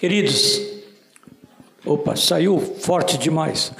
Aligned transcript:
Queridos, 0.00 0.58
opa, 1.84 2.16
saiu 2.16 2.58
forte 2.58 3.18
demais. 3.18 3.70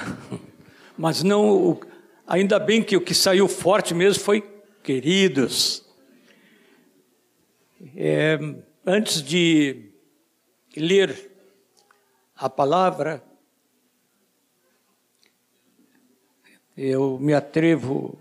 Mas 0.95 1.23
não, 1.23 1.79
ainda 2.27 2.59
bem 2.59 2.83
que 2.83 2.95
o 2.95 3.01
que 3.01 3.15
saiu 3.15 3.47
forte 3.47 3.95
mesmo 3.95 4.23
foi 4.23 4.41
queridos. 4.83 5.83
É, 7.95 8.37
antes 8.85 9.23
de 9.23 9.89
ler 10.77 11.31
a 12.35 12.47
palavra, 12.47 13.23
eu 16.77 17.17
me 17.19 17.33
atrevo 17.33 18.15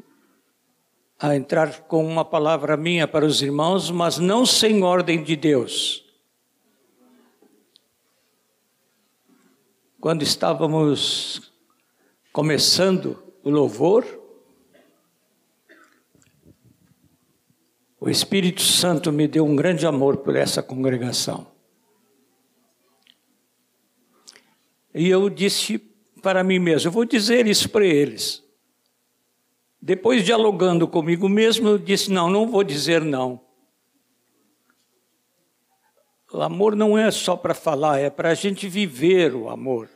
a 1.18 1.36
entrar 1.36 1.80
com 1.82 2.02
uma 2.02 2.24
palavra 2.24 2.78
minha 2.78 3.06
para 3.06 3.26
os 3.26 3.42
irmãos, 3.42 3.90
mas 3.90 4.16
não 4.16 4.46
sem 4.46 4.82
ordem 4.82 5.22
de 5.22 5.36
Deus. 5.36 6.09
Quando 10.00 10.22
estávamos 10.22 11.52
começando 12.32 13.22
o 13.44 13.50
louvor, 13.50 14.06
o 18.00 18.08
Espírito 18.08 18.62
Santo 18.62 19.12
me 19.12 19.28
deu 19.28 19.44
um 19.44 19.54
grande 19.54 19.86
amor 19.86 20.16
por 20.16 20.36
essa 20.36 20.62
congregação. 20.62 21.46
E 24.94 25.06
eu 25.10 25.28
disse 25.28 25.78
para 26.22 26.42
mim 26.42 26.58
mesmo: 26.58 26.88
eu 26.88 26.92
vou 26.92 27.04
dizer 27.04 27.46
isso 27.46 27.68
para 27.68 27.84
eles. 27.84 28.42
Depois, 29.82 30.24
dialogando 30.24 30.88
comigo 30.88 31.28
mesmo, 31.28 31.68
eu 31.68 31.78
disse: 31.78 32.10
não, 32.10 32.30
não 32.30 32.48
vou 32.48 32.64
dizer 32.64 33.02
não. 33.02 33.49
O 36.32 36.42
amor 36.42 36.76
não 36.76 36.96
é 36.96 37.10
só 37.10 37.36
para 37.36 37.54
falar, 37.54 37.98
é 37.98 38.08
para 38.08 38.30
a 38.30 38.34
gente 38.34 38.68
viver 38.68 39.34
o 39.34 39.48
amor. 39.48 39.88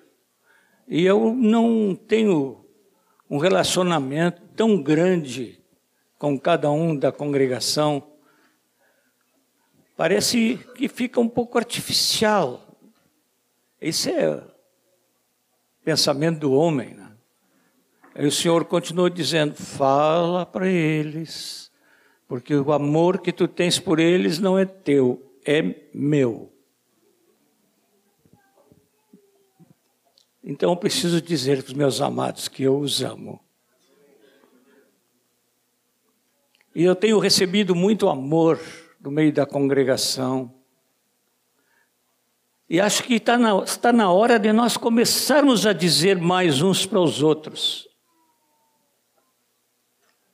E 0.89 1.05
eu 1.05 1.33
não 1.33 1.95
tenho 1.95 2.65
um 3.31 3.39
relacionamento 3.39 4.43
tão 4.57 4.83
grande 4.83 5.61
com 6.19 6.39
cada 6.39 6.71
um 6.71 6.97
da 6.97 7.13
congregação. 7.13 8.03
Parece 9.97 10.59
que 10.75 10.89
fica 10.89 11.21
um 11.21 11.29
pouco 11.29 11.57
artificial. 11.57 12.61
Esse 13.81 14.11
é 14.11 14.43
pensamento 15.85 16.41
do 16.41 16.53
homem. 16.53 16.95
Né? 16.95 17.13
Aí 18.15 18.27
o 18.27 18.33
Senhor 18.33 18.65
continuou 18.65 19.09
dizendo: 19.09 19.55
fala 19.55 20.45
para 20.45 20.67
eles, 20.67 21.71
porque 22.27 22.55
o 22.57 22.73
amor 22.73 23.19
que 23.19 23.33
tu 23.33 23.47
tens 23.47 23.79
por 23.79 24.01
eles 24.01 24.39
não 24.39 24.59
é 24.59 24.65
teu, 24.65 25.34
é 25.45 25.89
meu. 25.93 26.53
Então 30.43 30.71
eu 30.71 30.77
preciso 30.77 31.23
dizer 31.23 31.63
para 31.63 31.69
os 31.69 31.75
meus 31.75 32.01
amados 32.01 32.49
que 32.49 32.63
eu 32.63 32.79
os 32.79 33.03
amo. 33.03 33.41
E 36.75 36.83
eu 36.83 36.95
tenho 36.95 37.19
recebido 37.19 37.75
muito 37.75 38.09
amor 38.09 38.61
do 38.99 39.11
meio 39.11 39.33
da 39.33 39.47
congregação. 39.47 40.53
E 42.69 42.81
acho 42.81 43.05
que 43.05 43.15
está 43.15 43.39
na, 43.39 43.63
está 43.63 43.93
na 43.93 44.11
hora 44.11 44.39
de 44.39 44.53
nós 44.53 44.77
começarmos 44.77 45.67
a 45.67 45.73
dizer 45.73 46.19
mais 46.19 46.61
uns 46.61 46.85
para 46.85 47.01
os 47.01 47.23
outros. 47.23 47.89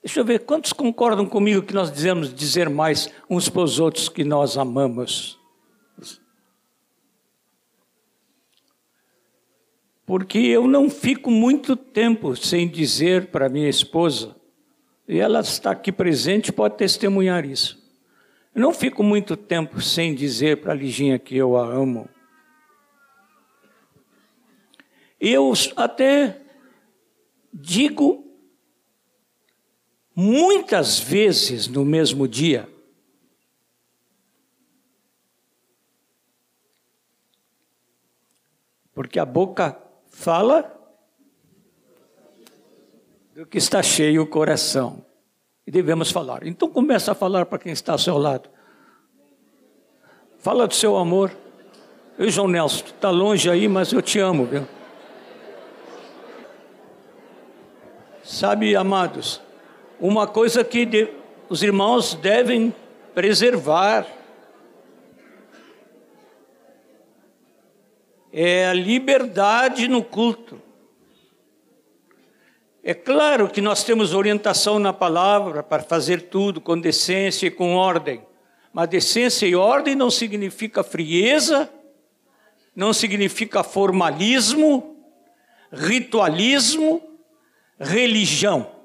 Deixa 0.02 0.20
eu 0.20 0.24
ver, 0.24 0.40
quantos 0.40 0.72
concordam 0.72 1.26
comigo 1.26 1.62
que 1.62 1.74
nós 1.74 1.92
dizemos 1.92 2.32
dizer 2.32 2.70
mais 2.70 3.12
uns 3.28 3.50
para 3.50 3.62
os 3.62 3.78
outros 3.78 4.08
que 4.08 4.24
nós 4.24 4.56
amamos? 4.56 5.38
Porque 10.06 10.38
eu 10.38 10.66
não 10.66 10.88
fico 10.88 11.30
muito 11.30 11.76
tempo 11.76 12.34
sem 12.34 12.66
dizer 12.66 13.26
para 13.26 13.48
minha 13.48 13.68
esposa, 13.68 14.34
e 15.06 15.18
ela 15.18 15.40
está 15.40 15.72
aqui 15.72 15.92
presente, 15.92 16.50
pode 16.50 16.76
testemunhar 16.76 17.44
isso. 17.44 17.78
Eu 18.54 18.62
não 18.62 18.72
fico 18.72 19.02
muito 19.02 19.36
tempo 19.36 19.80
sem 19.80 20.14
dizer 20.14 20.62
para 20.62 20.72
a 20.72 20.74
Liginha 20.74 21.18
que 21.18 21.36
eu 21.36 21.56
a 21.56 21.64
amo. 21.64 22.08
Eu 25.20 25.52
até 25.76 26.40
digo 27.52 28.29
muitas 30.20 30.98
vezes 30.98 31.66
no 31.66 31.82
mesmo 31.82 32.28
dia. 32.28 32.68
Porque 38.92 39.18
a 39.18 39.24
boca 39.24 39.80
fala 40.10 40.76
do 43.34 43.46
que 43.46 43.56
está 43.56 43.82
cheio 43.82 44.22
o 44.22 44.26
coração. 44.26 45.02
E 45.66 45.70
devemos 45.70 46.10
falar. 46.10 46.46
Então 46.46 46.68
começa 46.68 47.12
a 47.12 47.14
falar 47.14 47.46
para 47.46 47.58
quem 47.58 47.72
está 47.72 47.92
ao 47.92 47.98
seu 47.98 48.18
lado. 48.18 48.50
Fala 50.38 50.66
do 50.66 50.74
seu 50.74 50.98
amor. 50.98 51.34
Eu, 52.18 52.28
João 52.28 52.48
Nelson, 52.48 52.84
está 52.84 53.08
longe 53.08 53.48
aí, 53.48 53.66
mas 53.68 53.90
eu 53.90 54.02
te 54.02 54.18
amo, 54.18 54.44
viu? 54.44 54.66
Sabe, 58.22 58.76
amados, 58.76 59.40
uma 60.00 60.26
coisa 60.26 60.64
que 60.64 60.86
de, 60.86 61.08
os 61.48 61.62
irmãos 61.62 62.14
devem 62.14 62.74
preservar 63.14 64.06
é 68.32 68.66
a 68.66 68.72
liberdade 68.72 69.88
no 69.88 70.02
culto. 70.02 70.60
É 72.82 72.94
claro 72.94 73.48
que 73.48 73.60
nós 73.60 73.84
temos 73.84 74.14
orientação 74.14 74.78
na 74.78 74.92
palavra 74.92 75.62
para 75.62 75.82
fazer 75.82 76.22
tudo 76.22 76.60
com 76.60 76.80
decência 76.80 77.46
e 77.48 77.50
com 77.50 77.74
ordem. 77.74 78.22
Mas 78.72 78.88
decência 78.88 79.46
e 79.46 79.54
ordem 79.54 79.94
não 79.94 80.10
significa 80.10 80.82
frieza, 80.82 81.68
não 82.74 82.92
significa 82.94 83.62
formalismo, 83.62 84.96
ritualismo, 85.70 87.02
religião. 87.78 88.79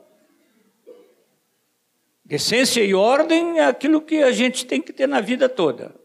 Decência 2.26 2.84
e 2.84 2.96
ordem 2.96 3.60
é 3.60 3.66
aquilo 3.66 4.02
que 4.02 4.24
a 4.24 4.32
gente 4.32 4.66
tem 4.66 4.82
que 4.82 4.92
ter 4.92 5.08
na 5.08 5.22
vida 5.22 5.48
toda. 5.48 5.96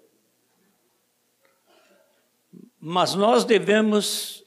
Mas 2.79 3.15
nós 3.15 3.43
devemos 3.43 4.45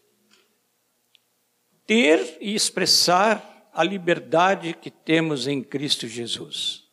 ter 1.87 2.37
e 2.39 2.53
expressar 2.53 3.71
a 3.73 3.83
liberdade 3.83 4.73
que 4.73 4.91
temos 4.91 5.47
em 5.47 5.63
Cristo 5.63 6.07
Jesus. 6.07 6.83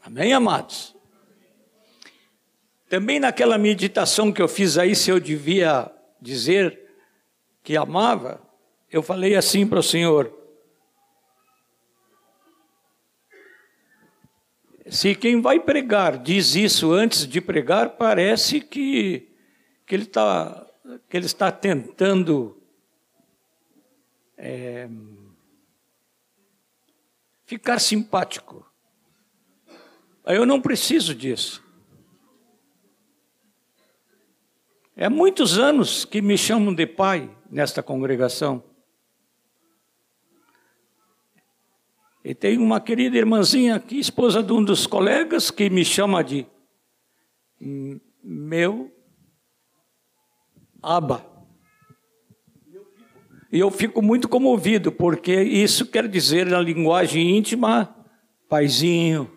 Amém, 0.00 0.32
amados? 0.32 0.94
Também 2.88 3.18
naquela 3.18 3.58
meditação 3.58 4.32
que 4.32 4.40
eu 4.40 4.48
fiz 4.48 4.78
aí, 4.78 4.94
se 4.94 5.10
eu 5.10 5.18
devia 5.18 5.90
dizer 6.22 6.80
que 7.64 7.76
amava, 7.76 8.40
eu 8.90 9.02
falei 9.02 9.34
assim 9.34 9.66
para 9.66 9.80
o 9.80 9.82
Senhor: 9.82 10.32
se 14.90 15.14
quem 15.14 15.40
vai 15.40 15.60
pregar 15.60 16.18
diz 16.18 16.54
isso 16.54 16.92
antes 16.92 17.26
de 17.26 17.40
pregar, 17.40 17.90
parece 17.90 18.60
que, 18.60 19.28
que, 19.86 19.94
ele, 19.94 20.06
tá, 20.06 20.66
que 21.08 21.16
ele 21.16 21.26
está 21.26 21.50
tentando 21.52 22.60
é, 24.36 24.88
ficar 27.44 27.78
simpático. 27.78 28.66
Eu 30.24 30.44
não 30.44 30.60
preciso 30.60 31.14
disso. 31.14 31.64
É 34.94 35.08
muitos 35.08 35.58
anos 35.58 36.04
que 36.04 36.20
me 36.20 36.36
chamam 36.36 36.74
de 36.74 36.86
pai 36.86 37.30
nesta 37.50 37.82
congregação. 37.82 38.67
E 42.28 42.34
tem 42.34 42.58
uma 42.58 42.78
querida 42.78 43.16
irmãzinha 43.16 43.76
aqui, 43.76 43.98
esposa 43.98 44.42
de 44.42 44.52
um 44.52 44.62
dos 44.62 44.86
colegas, 44.86 45.50
que 45.50 45.70
me 45.70 45.82
chama 45.82 46.22
de 46.22 46.46
meu 48.22 48.94
Aba. 50.82 51.24
E 53.50 53.58
eu 53.58 53.70
fico 53.70 54.02
muito 54.02 54.28
comovido, 54.28 54.92
porque 54.92 55.42
isso 55.42 55.86
quer 55.86 56.06
dizer, 56.06 56.44
na 56.44 56.60
linguagem 56.60 57.34
íntima, 57.34 57.96
paizinho. 58.46 59.32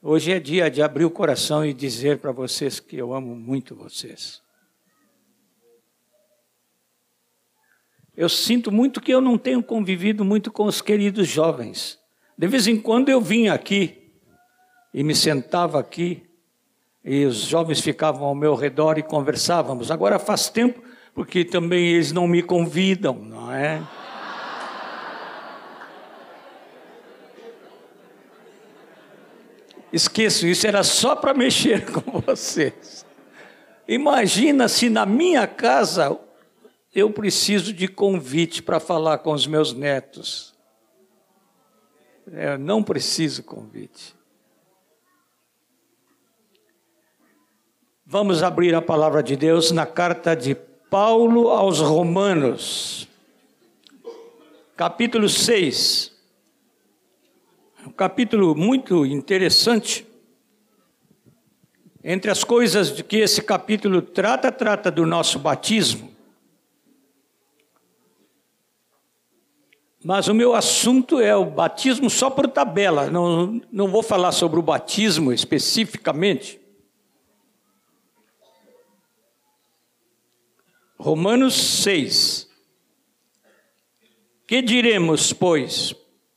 Hoje 0.00 0.32
é 0.32 0.40
dia 0.40 0.70
de 0.70 0.80
abrir 0.80 1.04
o 1.04 1.10
coração 1.10 1.66
e 1.66 1.74
dizer 1.74 2.16
para 2.16 2.32
vocês 2.32 2.80
que 2.80 2.96
eu 2.96 3.12
amo 3.12 3.36
muito 3.36 3.76
vocês. 3.76 4.41
Eu 8.22 8.28
sinto 8.28 8.70
muito 8.70 9.00
que 9.00 9.12
eu 9.12 9.20
não 9.20 9.36
tenho 9.36 9.60
convivido 9.60 10.24
muito 10.24 10.52
com 10.52 10.66
os 10.66 10.80
queridos 10.80 11.26
jovens. 11.26 11.98
De 12.38 12.46
vez 12.46 12.68
em 12.68 12.78
quando 12.78 13.08
eu 13.08 13.20
vim 13.20 13.48
aqui 13.48 14.12
e 14.94 15.02
me 15.02 15.12
sentava 15.12 15.80
aqui 15.80 16.22
e 17.04 17.24
os 17.24 17.38
jovens 17.38 17.80
ficavam 17.80 18.24
ao 18.24 18.34
meu 18.36 18.54
redor 18.54 18.96
e 18.96 19.02
conversávamos. 19.02 19.90
Agora 19.90 20.20
faz 20.20 20.48
tempo, 20.48 20.80
porque 21.12 21.44
também 21.44 21.84
eles 21.94 22.12
não 22.12 22.28
me 22.28 22.44
convidam, 22.44 23.16
não 23.16 23.52
é? 23.52 23.82
Esqueço, 29.92 30.46
isso 30.46 30.64
era 30.64 30.84
só 30.84 31.16
para 31.16 31.34
mexer 31.34 31.86
com 31.90 32.20
vocês. 32.20 33.04
Imagina 33.88 34.68
se 34.68 34.88
na 34.88 35.04
minha 35.04 35.44
casa 35.48 36.16
eu 36.94 37.10
preciso 37.10 37.72
de 37.72 37.88
convite 37.88 38.62
para 38.62 38.78
falar 38.78 39.18
com 39.18 39.32
os 39.32 39.46
meus 39.46 39.72
netos. 39.72 40.54
Eu 42.30 42.58
não 42.58 42.82
preciso 42.82 43.42
convite. 43.42 44.14
Vamos 48.04 48.42
abrir 48.42 48.74
a 48.74 48.82
palavra 48.82 49.22
de 49.22 49.36
Deus 49.36 49.70
na 49.70 49.86
carta 49.86 50.36
de 50.36 50.54
Paulo 50.54 51.48
aos 51.48 51.78
Romanos, 51.78 53.08
capítulo 54.76 55.30
6. 55.30 56.12
Um 57.86 57.90
capítulo 57.90 58.54
muito 58.54 59.06
interessante. 59.06 60.06
Entre 62.04 62.30
as 62.30 62.44
coisas 62.44 62.94
de 62.94 63.02
que 63.02 63.16
esse 63.16 63.40
capítulo 63.40 64.02
trata, 64.02 64.52
trata 64.52 64.90
do 64.90 65.06
nosso 65.06 65.38
batismo. 65.38 66.11
Mas 70.04 70.26
o 70.26 70.34
meu 70.34 70.54
assunto 70.54 71.20
é 71.20 71.34
o 71.36 71.44
batismo 71.44 72.10
só 72.10 72.28
por 72.28 72.48
tabela, 72.48 73.08
não, 73.08 73.60
não 73.70 73.88
vou 73.88 74.02
falar 74.02 74.32
sobre 74.32 74.58
o 74.58 74.62
batismo 74.62 75.32
especificamente. 75.32 76.60
Romanos 80.98 81.54
6. 81.54 82.48
Que 84.46 84.60
diremos, 84.60 85.32
pois? 85.32 85.94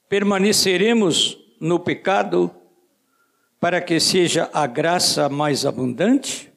Permaneceremos 0.07 1.37
no 1.59 1.79
pecado 1.79 2.49
para 3.59 3.81
que 3.81 3.99
seja 3.99 4.49
a 4.53 4.67
graça 4.67 5.27
mais 5.27 5.65
abundante? 5.65 6.51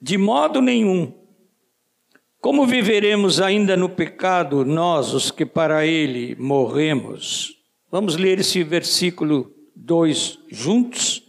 De 0.00 0.16
modo 0.16 0.60
nenhum. 0.60 1.23
Como 2.44 2.66
viveremos 2.66 3.40
ainda 3.40 3.74
no 3.74 3.88
pecado, 3.88 4.66
nós, 4.66 5.14
os 5.14 5.30
que 5.30 5.46
para 5.46 5.86
ele 5.86 6.36
morremos? 6.38 7.56
Vamos 7.90 8.16
ler 8.16 8.38
esse 8.38 8.62
versículo 8.62 9.50
2 9.74 10.40
juntos? 10.50 11.22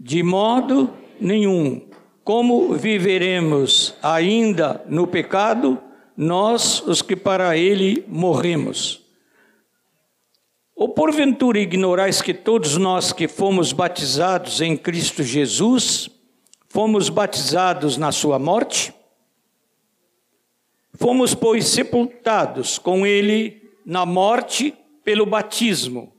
De 0.00 0.24
modo 0.24 0.90
nenhum. 1.20 1.88
Como 2.24 2.74
viveremos 2.74 3.94
ainda 4.02 4.84
no 4.88 5.06
pecado, 5.06 5.78
nós, 6.16 6.82
os 6.84 7.02
que 7.02 7.14
para 7.14 7.56
ele 7.56 8.04
morremos? 8.08 9.06
Ou 10.74 10.88
porventura 10.88 11.60
ignorais 11.60 12.20
que 12.20 12.34
todos 12.34 12.76
nós 12.76 13.12
que 13.12 13.28
fomos 13.28 13.72
batizados 13.72 14.60
em 14.60 14.76
Cristo 14.76 15.22
Jesus, 15.22 16.10
fomos 16.68 17.08
batizados 17.08 17.96
na 17.96 18.10
sua 18.10 18.40
morte? 18.40 18.95
Fomos, 20.98 21.34
pois, 21.34 21.66
sepultados 21.66 22.78
com 22.78 23.06
ele 23.06 23.70
na 23.84 24.06
morte 24.06 24.74
pelo 25.04 25.26
batismo, 25.26 26.12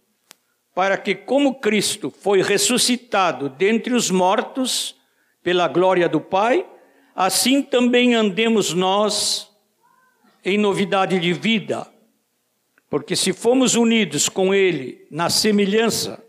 para 0.73 0.97
que, 0.97 1.15
como 1.15 1.55
Cristo 1.55 2.09
foi 2.11 2.41
ressuscitado 2.41 3.49
dentre 3.49 3.93
os 3.93 4.11
mortos, 4.11 4.95
pela 5.41 5.67
glória 5.67 6.09
do 6.09 6.19
Pai, 6.19 6.67
assim 7.15 7.61
também 7.61 8.13
andemos 8.13 8.73
nós 8.73 9.49
em 10.43 10.57
novidade 10.57 11.19
de 11.19 11.33
vida. 11.33 11.87
Porque 12.89 13.15
se 13.15 13.33
fomos 13.33 13.75
unidos 13.75 14.29
com 14.29 14.53
Ele 14.53 15.07
na 15.09 15.29
semelhança 15.29 16.23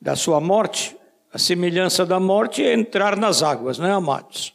da 0.00 0.14
Sua 0.14 0.38
morte, 0.38 0.96
a 1.32 1.38
semelhança 1.38 2.04
da 2.04 2.20
morte 2.20 2.62
é 2.62 2.74
entrar 2.74 3.16
nas 3.16 3.42
águas, 3.42 3.78
não 3.78 3.86
é, 3.86 3.92
amados? 3.92 4.54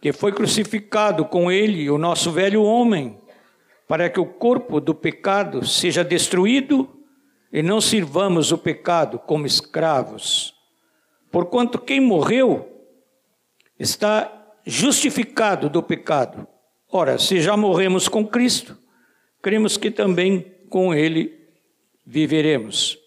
que 0.00 0.12
foi 0.12 0.32
crucificado 0.32 1.24
com 1.24 1.50
Ele 1.52 1.90
o 1.90 1.98
nosso 1.98 2.30
velho 2.30 2.62
homem, 2.62 3.18
para 3.86 4.08
que 4.08 4.18
o 4.18 4.26
corpo 4.26 4.80
do 4.80 4.94
pecado 4.94 5.66
seja 5.66 6.02
destruído 6.02 6.88
e 7.52 7.62
não 7.62 7.80
sirvamos 7.80 8.52
o 8.52 8.58
pecado 8.58 9.18
como 9.18 9.46
escravos, 9.46 10.54
porquanto 11.30 11.78
quem 11.78 12.00
morreu 12.00 12.66
está 13.78 14.32
justificado 14.64 15.68
do 15.68 15.82
pecado. 15.82 16.46
Ora, 16.90 17.18
se 17.18 17.40
já 17.40 17.56
morremos 17.56 18.08
com 18.08 18.26
Cristo, 18.26 18.76
cremos 19.42 19.76
que 19.76 19.90
também 19.90 20.54
com 20.68 20.94
Ele 20.94 21.38
viveremos. 22.06 22.98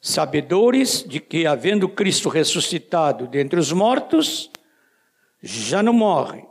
Sabedores 0.00 1.04
de 1.06 1.18
que, 1.18 1.46
havendo 1.46 1.88
Cristo 1.88 2.28
ressuscitado 2.28 3.26
dentre 3.26 3.58
os 3.58 3.72
mortos, 3.72 4.50
já 5.42 5.82
não 5.82 5.92
morre, 5.92 6.44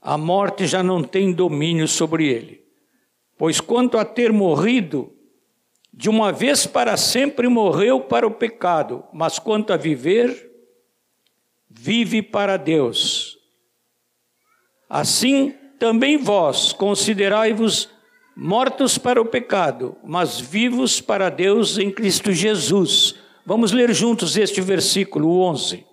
a 0.00 0.16
morte 0.16 0.66
já 0.66 0.82
não 0.82 1.02
tem 1.02 1.32
domínio 1.32 1.88
sobre 1.88 2.28
ele. 2.28 2.64
Pois 3.36 3.60
quanto 3.60 3.98
a 3.98 4.04
ter 4.04 4.32
morrido, 4.32 5.12
de 5.92 6.08
uma 6.08 6.32
vez 6.32 6.66
para 6.66 6.96
sempre 6.96 7.48
morreu 7.48 8.00
para 8.00 8.26
o 8.26 8.30
pecado, 8.30 9.04
mas 9.12 9.38
quanto 9.38 9.72
a 9.72 9.76
viver, 9.76 10.50
vive 11.68 12.22
para 12.22 12.56
Deus. 12.56 13.38
Assim 14.88 15.54
também 15.78 16.16
vós 16.16 16.72
considerai-vos 16.72 17.88
mortos 18.36 18.96
para 18.96 19.20
o 19.20 19.26
pecado, 19.26 19.96
mas 20.04 20.40
vivos 20.40 21.00
para 21.00 21.28
Deus 21.28 21.78
em 21.78 21.90
Cristo 21.90 22.32
Jesus. 22.32 23.16
Vamos 23.44 23.72
ler 23.72 23.92
juntos 23.92 24.36
este 24.36 24.60
versículo 24.60 25.40
11. 25.40 25.87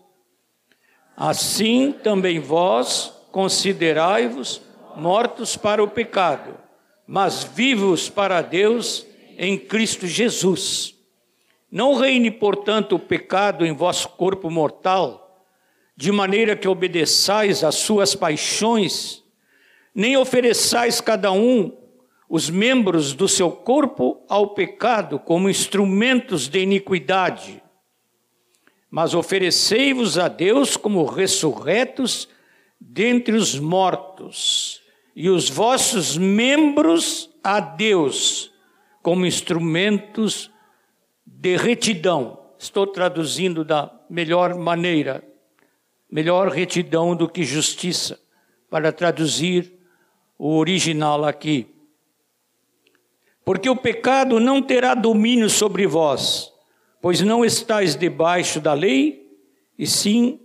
Assim 1.15 1.93
também 2.03 2.39
vós 2.39 3.13
considerai-vos 3.31 4.61
mortos 4.95 5.55
para 5.55 5.83
o 5.83 5.87
pecado, 5.87 6.55
mas 7.07 7.43
vivos 7.43 8.09
para 8.09 8.41
Deus 8.41 9.05
em 9.37 9.57
Cristo 9.57 10.07
Jesus. 10.07 10.95
Não 11.71 11.95
reine, 11.95 12.31
portanto, 12.31 12.95
o 12.95 12.99
pecado 12.99 13.65
em 13.65 13.73
vosso 13.73 14.09
corpo 14.09 14.49
mortal, 14.49 15.45
de 15.95 16.11
maneira 16.11 16.55
que 16.55 16.67
obedeçais 16.67 17.63
às 17.63 17.75
suas 17.75 18.15
paixões, 18.15 19.23
nem 19.93 20.17
ofereçais 20.17 20.99
cada 20.99 21.31
um 21.31 21.71
os 22.29 22.49
membros 22.49 23.13
do 23.13 23.27
seu 23.27 23.51
corpo 23.51 24.21
ao 24.27 24.49
pecado 24.49 25.19
como 25.19 25.49
instrumentos 25.49 26.47
de 26.47 26.59
iniquidade, 26.59 27.61
mas 28.95 29.13
oferecei-vos 29.13 30.17
a 30.17 30.29
Deus 30.29 30.77
como 30.77 31.03
ressurretos 31.03 32.29
dentre 32.79 33.35
os 33.35 33.59
mortos, 33.59 34.81
e 35.13 35.29
os 35.29 35.49
vossos 35.49 36.17
membros 36.17 37.29
a 37.43 37.59
Deus 37.59 38.53
como 39.01 39.25
instrumentos 39.25 40.49
de 41.25 41.57
retidão. 41.57 42.39
Estou 42.57 42.87
traduzindo 42.87 43.65
da 43.65 43.91
melhor 44.09 44.55
maneira, 44.55 45.21
melhor 46.09 46.47
retidão 46.47 47.17
do 47.17 47.27
que 47.27 47.43
justiça, 47.43 48.17
para 48.69 48.93
traduzir 48.93 49.73
o 50.39 50.55
original 50.55 51.25
aqui. 51.25 51.67
Porque 53.43 53.69
o 53.69 53.75
pecado 53.75 54.39
não 54.39 54.61
terá 54.61 54.95
domínio 54.95 55.49
sobre 55.49 55.85
vós, 55.85 56.54
pois 57.01 57.21
não 57.21 57.45
estáis 57.45 57.95
debaixo 57.95 58.59
da 58.59 58.73
lei, 58.73 59.25
e 59.77 59.85
sim 59.85 60.39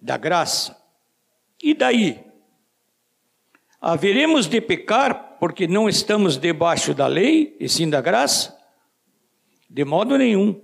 da 0.00 0.16
graça. 0.16 0.76
E 1.62 1.74
daí? 1.74 2.22
Haveremos 3.80 4.46
de 4.46 4.60
pecar 4.60 5.36
porque 5.38 5.66
não 5.66 5.88
estamos 5.88 6.36
debaixo 6.36 6.94
da 6.94 7.06
lei 7.06 7.56
e 7.58 7.68
sim 7.68 7.88
da 7.88 8.00
graça? 8.00 8.56
De 9.68 9.84
modo 9.84 10.16
nenhum. 10.16 10.60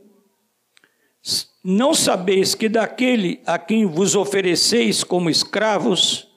Não 1.62 1.92
sabeis 1.92 2.54
que 2.54 2.68
daquele 2.68 3.42
a 3.44 3.58
quem 3.58 3.84
vos 3.84 4.14
ofereceis 4.14 5.04
como 5.04 5.28
escravos 5.28 6.28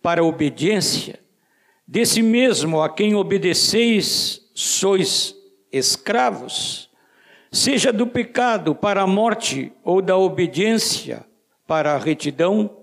para 0.00 0.20
a 0.20 0.24
obediência, 0.24 1.18
desse 1.86 2.22
mesmo 2.22 2.80
a 2.82 2.88
quem 2.88 3.14
obedeceis 3.14 4.48
sois 4.54 5.34
escravos, 5.72 6.90
seja 7.54 7.92
do 7.92 8.04
pecado 8.04 8.74
para 8.74 9.02
a 9.02 9.06
morte 9.06 9.72
ou 9.84 10.02
da 10.02 10.16
obediência 10.16 11.24
para 11.68 11.94
a 11.94 11.98
retidão? 11.98 12.78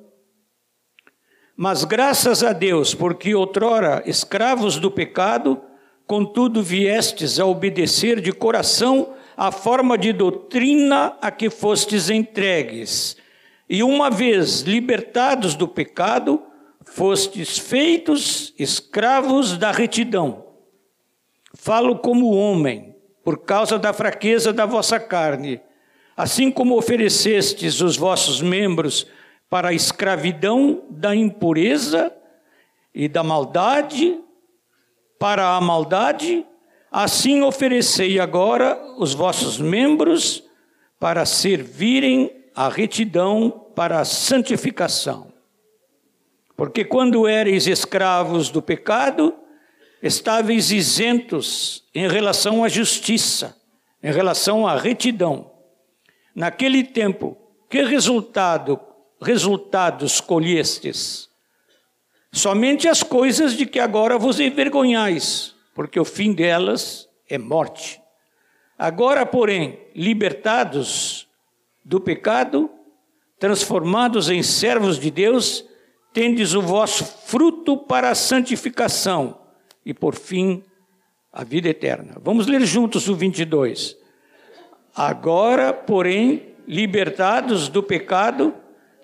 Mas 1.58 1.84
graças 1.84 2.42
a 2.42 2.54
Deus, 2.54 2.96
porque 2.96 3.36
outrora 3.36 4.02
escravos 4.06 4.80
do 4.80 4.90
pecado, 4.90 5.62
contudo 6.08 6.64
viestes 6.64 7.38
a 7.38 7.46
obedecer 7.46 8.22
de 8.22 8.32
coração 8.32 9.14
a 9.36 9.52
forma 9.52 9.98
de 9.98 10.14
doutrina 10.14 11.18
a 11.22 11.30
que 11.30 11.50
fostes 11.50 12.10
entregues, 12.10 13.18
e 13.70 13.84
uma 13.84 14.10
vez 14.10 14.62
libertados 14.62 15.54
do 15.54 15.68
pecado, 15.68 16.42
fostes 16.86 17.58
feitos 17.58 18.54
escravos 18.58 19.58
da 19.58 19.72
retidão. 19.72 20.46
Falo 21.54 22.00
como 22.00 22.32
homem, 22.32 22.96
por 23.24 23.40
causa 23.40 23.78
da 23.78 23.94
fraqueza 23.94 24.52
da 24.52 24.66
vossa 24.66 25.00
carne, 25.00 25.62
assim 26.16 26.52
como 26.52 26.78
oferecestes 26.78 27.82
os 27.82 27.98
vossos 27.98 28.42
membros 28.42 29.08
para 29.50 29.70
a 29.70 29.74
escravidão 29.74 30.84
da 30.90 31.16
impureza 31.16 32.14
e 32.94 33.08
da 33.08 33.24
maldade, 33.24 34.20
para 35.20 35.56
a 35.56 35.62
maldade, 35.62 36.46
assim 36.92 37.42
oferecei 37.42 38.20
agora 38.20 38.80
os 38.98 39.14
vossos 39.14 39.60
membros 39.60 40.44
para 41.00 41.26
servirem 41.26 42.32
a 42.56 42.70
retidão 42.70 43.68
para 43.76 44.00
a 44.00 44.06
santificação. 44.06 45.32
Porque 46.56 46.84
quando 46.84 47.28
ereis 47.28 47.66
escravos 47.66 48.50
do 48.50 48.62
pecado, 48.62 49.34
estáveis 50.02 50.72
isentos 50.72 51.84
em 51.94 52.08
relação 52.08 52.64
à 52.64 52.70
justiça, 52.70 53.56
em 54.02 54.12
relação 54.12 54.66
à 54.66 54.76
retidão. 54.76 55.52
Naquele 56.34 56.84
tempo, 56.84 57.38
que 57.70 57.84
resultado, 57.84 58.80
resultados 59.22 60.20
colhestes? 60.20 61.30
Somente 62.32 62.88
as 62.88 63.04
coisas 63.04 63.56
de 63.56 63.66
que 63.66 63.80
agora 63.80 64.18
vos 64.18 64.40
envergonhais, 64.40 65.54
porque 65.76 66.00
o 66.00 66.06
fim 66.06 66.34
delas 66.34 67.08
é 67.30 67.38
morte. 67.38 68.02
Agora, 68.78 69.26
porém, 69.26 69.80
libertados 69.94 71.28
do 71.84 72.00
pecado, 72.00 72.70
transformados 73.38 74.30
em 74.30 74.42
servos 74.42 74.98
de 74.98 75.12
Deus, 75.12 75.66
tendes 76.14 76.54
o 76.54 76.62
vosso 76.62 77.06
fruto 77.06 77.78
para 77.78 78.10
a 78.10 78.16
santificação 78.16 79.41
e, 79.86 79.94
por 79.94 80.16
fim, 80.16 80.64
a 81.32 81.44
vida 81.44 81.70
eterna. 81.70 82.18
Vamos 82.22 82.48
ler 82.48 82.66
juntos 82.66 83.08
o 83.08 83.16
22. 83.16 83.98
Agora, 84.96 85.74
porém, 85.74 86.56
libertados 86.68 87.70
do 87.70 87.82
pecado, 87.82 88.54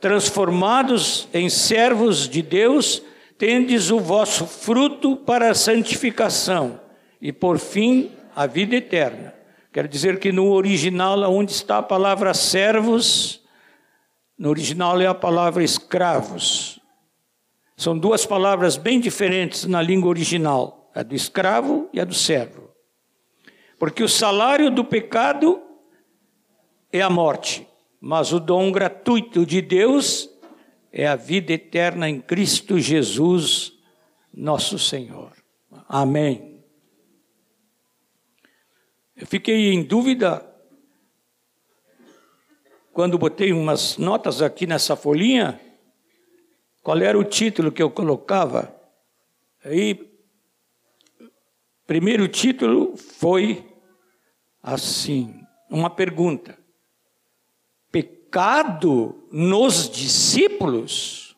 transformados 0.02 1.28
em 1.34 1.50
servos 1.50 2.28
de 2.28 2.42
Deus, 2.42 3.02
tendes 3.38 3.92
o 3.92 4.00
vosso 4.00 4.46
fruto 4.46 5.16
para 5.16 5.50
a 5.52 5.56
santificação 5.56 6.80
e, 7.22 7.32
por 7.32 7.60
fim, 7.60 8.12
a 8.36 8.46
vida 8.46 8.76
eterna. 8.76 9.34
Quer 9.72 9.88
dizer 9.88 10.20
que 10.20 10.32
no 10.32 10.52
original, 10.52 11.20
onde 11.32 11.52
está 11.52 11.78
a 11.78 11.84
palavra 11.84 12.34
servos, 12.34 13.42
no 14.38 14.50
original 14.50 15.00
é 15.00 15.08
a 15.08 15.14
palavra 15.14 15.64
escravos. 15.64 16.77
São 17.78 17.96
duas 17.96 18.26
palavras 18.26 18.76
bem 18.76 19.00
diferentes 19.00 19.66
na 19.66 19.80
língua 19.84 20.10
original, 20.10 20.90
a 20.96 21.04
do 21.04 21.14
escravo 21.14 21.88
e 21.94 22.00
a 22.00 22.04
do 22.04 22.14
servo. 22.14 22.72
Porque 23.78 24.02
o 24.02 24.10
salário 24.10 24.72
do 24.72 24.84
pecado 24.84 25.62
é 26.92 27.02
a 27.04 27.10
morte, 27.10 27.68
mas 28.02 28.34
o 28.34 28.40
dom 28.40 28.72
gratuito 28.72 29.46
de 29.46 29.62
Deus 29.62 30.28
é 30.92 31.06
a 31.06 31.16
vida 31.16 31.54
eterna 31.54 32.10
em 32.10 32.20
Cristo 32.20 32.80
Jesus, 32.80 33.74
nosso 34.34 34.80
Senhor. 34.80 35.34
Amém. 35.88 36.64
Eu 39.16 39.28
fiquei 39.28 39.72
em 39.72 39.84
dúvida 39.84 40.44
quando 42.92 43.20
botei 43.20 43.54
umas 43.54 44.00
notas 44.00 44.42
aqui 44.42 44.66
nessa 44.66 44.96
folhinha 44.96 45.62
qual 46.88 47.02
era 47.02 47.20
o 47.20 47.24
título 47.26 47.70
que 47.70 47.84
eu 47.84 47.92
colocava? 47.92 48.74
Aí, 49.62 50.10
primeiro 51.86 52.30
título 52.30 52.96
foi 52.96 53.78
assim, 54.64 55.46
uma 55.70 55.90
pergunta: 55.90 56.58
Pecado 57.92 59.28
nos 59.30 59.90
discípulos? 59.90 61.36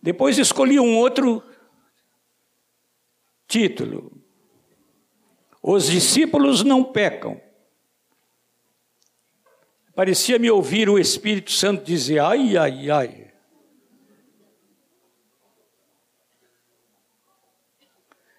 Depois 0.00 0.38
escolhi 0.38 0.80
um 0.80 0.96
outro 0.96 1.42
título. 3.46 4.10
Os 5.62 5.88
discípulos 5.88 6.62
não 6.62 6.82
pecam. 6.82 7.49
Parecia 10.00 10.38
me 10.38 10.50
ouvir 10.50 10.88
o 10.88 10.98
Espírito 10.98 11.52
Santo 11.52 11.84
dizer: 11.84 12.20
ai, 12.20 12.56
ai, 12.56 12.90
ai. 12.90 13.30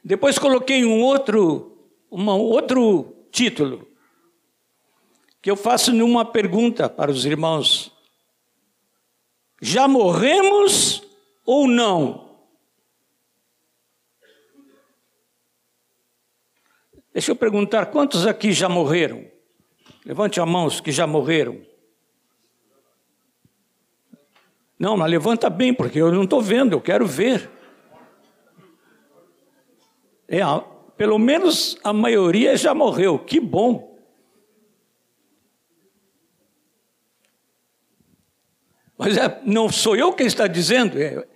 Depois 0.04 0.40
coloquei 0.40 0.84
um 0.84 1.04
outro, 1.04 1.78
um 2.12 2.28
outro 2.30 3.28
título, 3.32 3.88
que 5.40 5.52
eu 5.52 5.56
faço 5.56 5.94
numa 5.94 6.26
pergunta 6.26 6.90
para 6.90 7.12
os 7.12 7.26
irmãos: 7.26 7.96
Já 9.62 9.88
morremos 9.88 11.04
ou 11.46 11.68
não? 11.68 12.40
Deixa 17.14 17.30
eu 17.30 17.36
perguntar: 17.36 17.92
quantos 17.92 18.26
aqui 18.26 18.52
já 18.52 18.68
morreram? 18.68 19.31
Levante 20.06 20.40
a 20.40 20.46
mão 20.46 20.66
os 20.66 20.82
que 20.82 20.92
já 20.92 21.06
morreram. 21.06 21.62
Não, 24.78 24.98
mas 24.98 25.12
levanta 25.12 25.50
bem, 25.50 25.74
porque 25.74 26.02
eu 26.02 26.12
não 26.12 26.24
estou 26.24 26.42
vendo, 26.42 26.74
eu 26.74 26.82
quero 26.82 27.06
ver. 27.06 27.50
É, 30.28 30.40
pelo 30.98 31.20
menos 31.20 31.78
a 31.84 31.94
maioria 31.94 32.58
já 32.58 32.74
morreu, 32.74 33.20
que 33.20 33.40
bom. 33.40 34.00
Mas 38.98 39.18
é, 39.18 39.42
não 39.44 39.68
sou 39.68 39.96
eu 39.96 40.14
quem 40.14 40.28
está 40.28 40.46
dizendo, 40.46 41.02
é, 41.02 41.28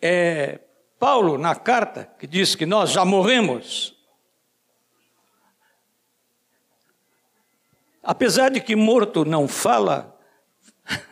é 0.00 0.60
Paulo 0.98 1.36
na 1.36 1.54
carta 1.54 2.08
que 2.18 2.26
diz 2.26 2.54
que 2.54 2.64
nós 2.64 2.90
já 2.90 3.04
morremos. 3.04 3.95
Apesar 8.06 8.50
de 8.50 8.60
que 8.60 8.76
morto 8.76 9.24
não 9.24 9.48
fala, 9.48 10.16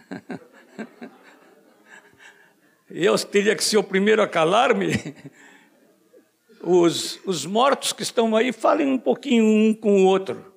eu 2.88 3.18
teria 3.18 3.56
que 3.56 3.64
ser 3.64 3.78
o 3.78 3.82
primeiro 3.82 4.22
a 4.22 4.28
calar-me. 4.28 4.92
Os, 6.62 7.18
os 7.26 7.44
mortos 7.44 7.92
que 7.92 8.04
estão 8.04 8.36
aí, 8.36 8.52
falem 8.52 8.86
um 8.86 8.96
pouquinho 8.96 9.44
um 9.44 9.74
com 9.74 10.04
o 10.04 10.06
outro. 10.06 10.54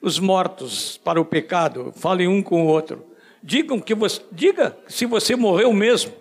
Os 0.00 0.18
mortos 0.18 0.96
para 0.96 1.20
o 1.20 1.24
pecado, 1.24 1.92
falem 1.94 2.26
um 2.26 2.42
com 2.42 2.64
o 2.64 2.66
outro. 2.66 3.06
Digam 3.42 3.78
que 3.78 3.94
você, 3.94 4.22
diga 4.32 4.74
se 4.88 5.04
você 5.04 5.36
morreu 5.36 5.70
mesmo. 5.74 6.14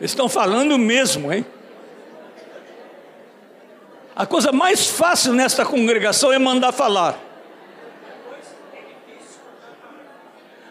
Estão 0.00 0.28
falando 0.28 0.78
mesmo, 0.78 1.32
hein? 1.32 1.44
A 4.18 4.26
coisa 4.26 4.50
mais 4.50 4.84
fácil 4.84 5.32
nesta 5.32 5.64
congregação 5.64 6.32
é 6.32 6.40
mandar 6.40 6.72
falar. 6.72 7.16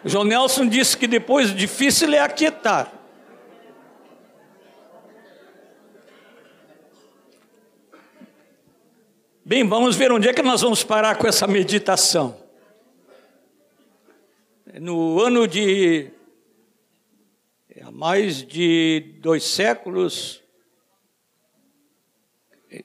João 0.04 0.26
Nelson 0.26 0.68
disse 0.68 0.98
que 0.98 1.08
depois 1.08 1.56
difícil 1.56 2.14
é 2.14 2.20
aquietar. 2.20 2.92
Bem, 9.46 9.66
vamos 9.66 9.96
ver 9.96 10.12
onde 10.12 10.28
é 10.28 10.34
que 10.34 10.44
nós 10.44 10.60
vamos 10.60 10.84
parar 10.84 11.16
com 11.16 11.26
essa 11.26 11.48
meditação. 11.48 12.38
No 14.74 15.22
ano 15.22 15.48
de. 15.48 16.12
É 17.70 17.90
mais 17.92 18.46
de 18.46 19.16
dois 19.22 19.46
séculos, 19.46 20.44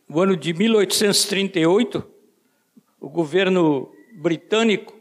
no 0.09 0.21
ano 0.21 0.37
de 0.37 0.53
1838, 0.53 2.09
o 3.01 3.09
governo 3.09 3.93
britânico 4.15 4.95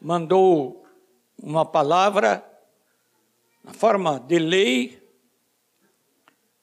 mandou 0.00 0.84
uma 1.42 1.64
palavra 1.64 2.44
na 3.64 3.72
forma 3.72 4.20
de 4.20 4.38
lei 4.38 5.02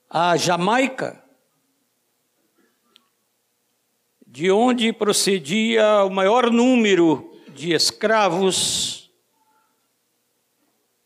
à 0.10 0.38
Jamaica, 0.38 1.24
de 4.26 4.52
onde 4.52 4.94
procedia 4.94 6.04
o 6.04 6.10
maior 6.10 6.52
número 6.52 7.32
de 7.50 7.74
escravos 7.74 9.12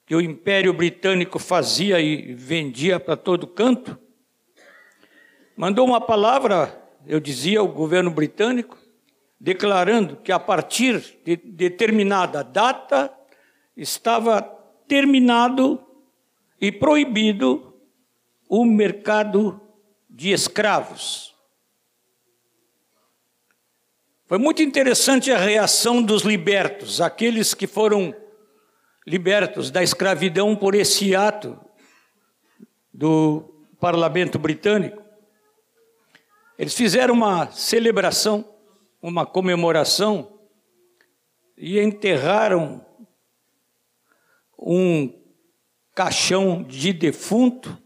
que 0.06 0.16
o 0.16 0.22
Império 0.22 0.74
Britânico 0.74 1.38
fazia 1.38 2.00
e 2.00 2.34
vendia 2.34 3.00
para 3.00 3.18
todo 3.18 3.46
canto. 3.46 4.07
Mandou 5.58 5.88
uma 5.88 6.00
palavra, 6.00 6.80
eu 7.08 7.20
dizia, 7.20 7.60
ao 7.60 7.68
governo 7.68 8.12
britânico, 8.12 8.78
declarando 9.40 10.18
que 10.18 10.32
a 10.32 10.38
partir 10.40 11.18
de 11.26 11.36
determinada 11.36 12.44
data 12.44 13.12
estava 13.76 14.40
terminado 14.88 15.84
e 16.62 16.72
proibido 16.72 17.74
o 18.48 18.64
mercado 18.66 19.60
de 20.08 20.32
escravos. 20.32 21.36
Foi 24.28 24.38
muito 24.38 24.62
interessante 24.62 25.32
a 25.32 25.40
reação 25.40 26.04
dos 26.04 26.22
libertos, 26.22 27.02
aqueles 27.02 27.56
que 27.56 27.66
foram 27.66 28.16
libertos 29.08 29.72
da 29.72 29.82
escravidão 29.82 30.56
por 30.56 30.76
esse 30.76 31.16
ato 31.16 31.60
do 32.94 33.66
parlamento 33.80 34.38
britânico. 34.38 35.07
Eles 36.58 36.74
fizeram 36.74 37.14
uma 37.14 37.52
celebração, 37.52 38.44
uma 39.00 39.26
comemoração 39.28 40.40
e 41.56 41.80
enterraram 41.80 42.84
um 44.58 45.14
caixão 45.94 46.64
de 46.64 46.92
defunto 46.92 47.78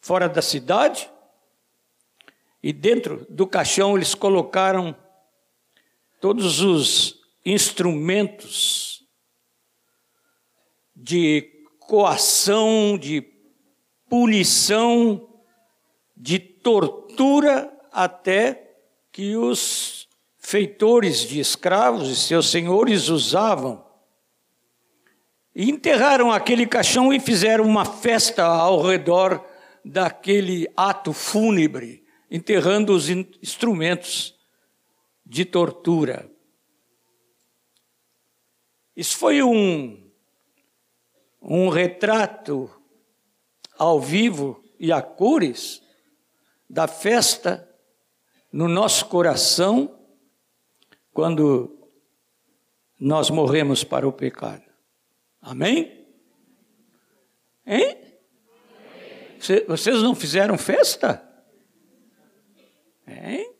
fora 0.00 0.28
da 0.28 0.42
cidade, 0.42 1.10
e 2.62 2.72
dentro 2.72 3.24
do 3.30 3.46
caixão 3.46 3.96
eles 3.96 4.14
colocaram 4.14 4.96
todos 6.20 6.60
os 6.60 7.20
instrumentos 7.44 9.04
de 10.94 11.42
coação, 11.78 12.98
de 12.98 13.22
punição, 14.08 15.35
de 16.16 16.38
tortura, 16.38 17.72
até 17.92 18.76
que 19.12 19.36
os 19.36 20.08
feitores 20.38 21.20
de 21.20 21.40
escravos 21.40 22.08
e 22.08 22.16
seus 22.16 22.50
senhores 22.50 23.08
usavam. 23.08 23.84
E 25.54 25.70
enterraram 25.70 26.30
aquele 26.30 26.66
caixão 26.66 27.12
e 27.12 27.18
fizeram 27.18 27.64
uma 27.64 27.84
festa 27.84 28.44
ao 28.44 28.82
redor 28.82 29.44
daquele 29.84 30.68
ato 30.76 31.12
fúnebre, 31.12 32.04
enterrando 32.30 32.92
os 32.92 33.08
instrumentos 33.08 34.34
de 35.24 35.44
tortura. 35.44 36.30
Isso 38.96 39.16
foi 39.16 39.42
um, 39.42 40.10
um 41.40 41.68
retrato 41.68 42.70
ao 43.78 44.00
vivo 44.00 44.62
e 44.78 44.92
a 44.92 45.02
cores 45.02 45.85
da 46.68 46.86
festa 46.86 47.68
no 48.52 48.68
nosso 48.68 49.06
coração 49.06 49.98
quando 51.12 51.88
nós 52.98 53.30
morremos 53.30 53.84
para 53.84 54.06
o 54.06 54.12
pecado. 54.12 54.64
Amém? 55.40 56.06
Hein? 57.66 57.96
Vocês 59.68 60.02
não 60.02 60.14
fizeram 60.14 60.56
festa? 60.56 61.22
Hein? 63.06 63.52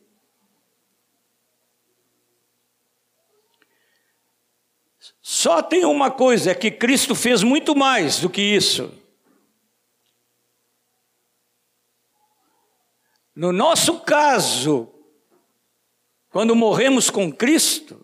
Só 5.21 5.61
tem 5.61 5.85
uma 5.85 6.09
coisa, 6.09 6.51
é 6.51 6.55
que 6.55 6.71
Cristo 6.71 7.13
fez 7.13 7.43
muito 7.43 7.75
mais 7.75 8.19
do 8.19 8.29
que 8.29 8.41
isso. 8.41 8.91
No 13.37 13.51
nosso 13.51 13.99
caso, 13.99 14.89
quando 16.31 16.55
morremos 16.55 17.11
com 17.11 17.31
Cristo, 17.31 18.03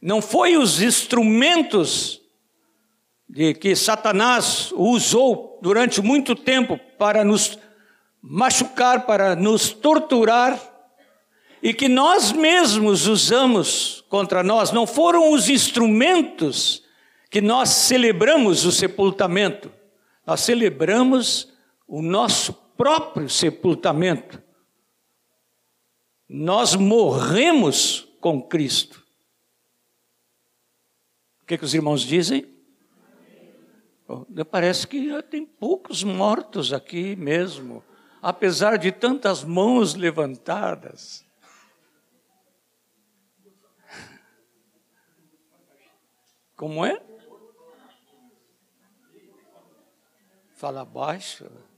não 0.00 0.22
foi 0.22 0.56
os 0.56 0.80
instrumentos 0.80 2.22
de 3.28 3.52
que 3.52 3.76
Satanás 3.76 4.72
usou 4.74 5.58
durante 5.60 6.00
muito 6.00 6.34
tempo 6.34 6.80
para 6.98 7.22
nos 7.22 7.58
machucar, 8.22 9.04
para 9.04 9.36
nos 9.36 9.74
torturar, 9.74 10.58
e 11.62 11.74
que 11.74 11.86
nós 11.86 12.32
mesmos 12.32 13.06
usamos 13.06 14.02
contra 14.08 14.42
nós, 14.42 14.72
não 14.72 14.86
foram 14.86 15.34
os 15.34 15.50
instrumentos 15.50 16.82
que 17.30 17.42
nós 17.42 17.68
celebramos 17.68 18.64
o 18.64 18.72
sepultamento, 18.72 19.70
nós 20.26 20.40
celebramos 20.40 21.52
o 21.86 22.00
nosso 22.00 22.63
próprio 22.76 23.28
sepultamento. 23.28 24.42
Nós 26.28 26.74
morremos 26.74 28.08
com 28.20 28.42
Cristo. 28.42 29.04
O 31.42 31.46
que, 31.46 31.58
que 31.58 31.64
os 31.64 31.74
irmãos 31.74 32.00
dizem? 32.00 32.52
Parece 34.50 34.86
que 34.86 35.22
tem 35.22 35.44
poucos 35.44 36.02
mortos 36.02 36.72
aqui 36.72 37.16
mesmo, 37.16 37.84
apesar 38.20 38.78
de 38.78 38.92
tantas 38.92 39.44
mãos 39.44 39.94
levantadas. 39.94 41.24
Como 46.56 46.84
é? 46.84 47.02
Fala 50.54 50.84
baixo. 50.84 51.44
É, 51.44 51.74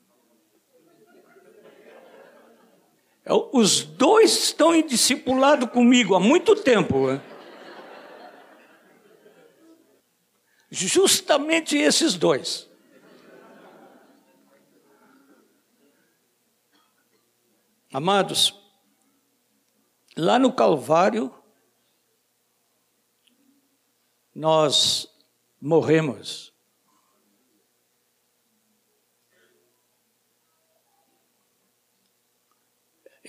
os 3.28 3.82
dois 3.82 4.32
estão 4.36 4.74
em 4.74 4.86
discipulado 4.86 5.66
comigo 5.66 6.14
há 6.14 6.20
muito 6.20 6.54
tempo. 6.54 7.08
Né? 7.08 7.20
Justamente 10.70 11.76
esses 11.76 12.14
dois. 12.14 12.68
Amados, 17.92 18.54
lá 20.16 20.38
no 20.38 20.52
Calvário, 20.52 21.34
nós 24.34 25.08
morremos. 25.60 26.52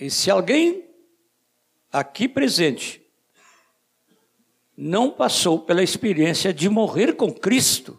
E 0.00 0.10
se 0.10 0.30
alguém 0.30 0.84
aqui 1.92 2.28
presente 2.28 3.02
não 4.76 5.10
passou 5.10 5.58
pela 5.58 5.82
experiência 5.82 6.54
de 6.54 6.68
morrer 6.68 7.14
com 7.14 7.32
Cristo. 7.32 7.98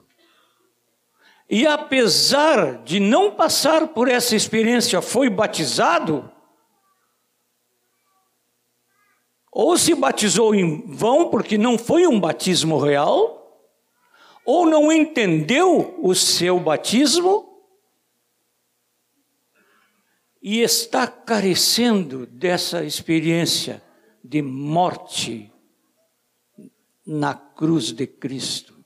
E 1.49 1.67
apesar 1.67 2.83
de 2.83 3.01
não 3.01 3.31
passar 3.31 3.89
por 3.89 4.07
essa 4.07 4.33
experiência, 4.33 5.01
foi 5.01 5.29
batizado, 5.29 6.31
ou 9.51 9.77
se 9.77 9.93
batizou 9.93 10.55
em 10.55 10.85
vão, 10.87 11.29
porque 11.29 11.57
não 11.57 11.77
foi 11.77 12.07
um 12.07 12.17
batismo 12.17 12.77
real, 12.77 13.67
ou 14.45 14.65
não 14.65 14.89
entendeu 14.89 15.99
o 16.01 16.15
seu 16.15 16.59
batismo, 16.59 17.48
e 20.41 20.61
está 20.61 21.05
carecendo 21.05 22.25
dessa 22.25 22.83
experiência 22.83 23.83
de 24.23 24.41
morte 24.41 25.51
na 27.05 27.33
cruz 27.33 27.91
de 27.91 28.07
Cristo. 28.07 28.77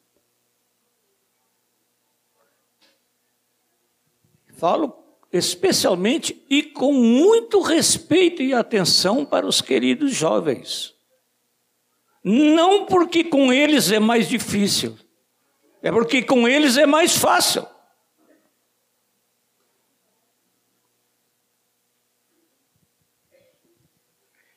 Falo 4.55 5.03
especialmente 5.31 6.45
e 6.47 6.61
com 6.61 6.93
muito 6.93 7.59
respeito 7.59 8.41
e 8.43 8.53
atenção 8.53 9.25
para 9.25 9.47
os 9.47 9.61
queridos 9.61 10.13
jovens. 10.13 10.93
Não 12.23 12.85
porque 12.85 13.23
com 13.23 13.51
eles 13.51 13.91
é 13.91 13.99
mais 13.99 14.29
difícil, 14.29 14.97
É 15.81 15.91
porque 15.91 16.21
com 16.21 16.47
eles 16.47 16.77
é 16.77 16.85
mais 16.85 17.17
fácil. 17.17 17.67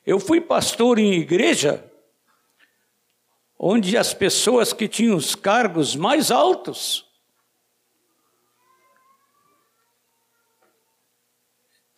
Eu 0.07 0.21
fui 0.21 0.39
pastor 0.39 0.99
em 0.99 1.15
igreja 1.15 1.83
onde 3.59 3.97
as 3.97 4.13
pessoas 4.13 4.71
que 4.71 4.87
tinham 4.87 5.17
os 5.17 5.35
cargos 5.35 5.97
mais 5.97 6.31
altos 6.31 7.05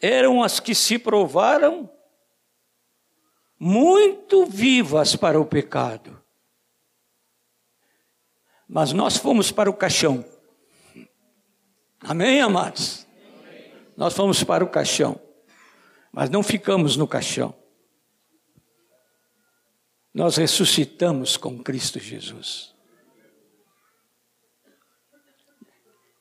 eram 0.02 0.42
as 0.42 0.60
que 0.60 0.74
se 0.74 0.98
provaram 0.98 1.88
muito 3.60 4.44
vivas 4.48 5.16
para 5.16 5.40
o 5.40 5.46
pecado. 5.46 6.20
Mas 8.68 8.92
nós 8.92 9.18
fomos 9.18 9.52
para 9.52 9.70
o 9.70 9.74
caixão. 9.74 10.26
Amém, 12.00 12.42
amados? 12.42 13.06
Nós 13.96 14.16
fomos 14.16 14.44
para 14.44 14.64
o 14.64 14.70
caixão. 14.70 15.22
Mas 16.12 16.32
não 16.32 16.42
ficamos 16.42 16.98
no 16.98 17.08
caixão 17.08 17.59
nós 20.14 20.38
ressuscitamos 20.38 21.38
com 21.38 21.62
Cristo 21.64 22.00
Jesus. 22.00 22.74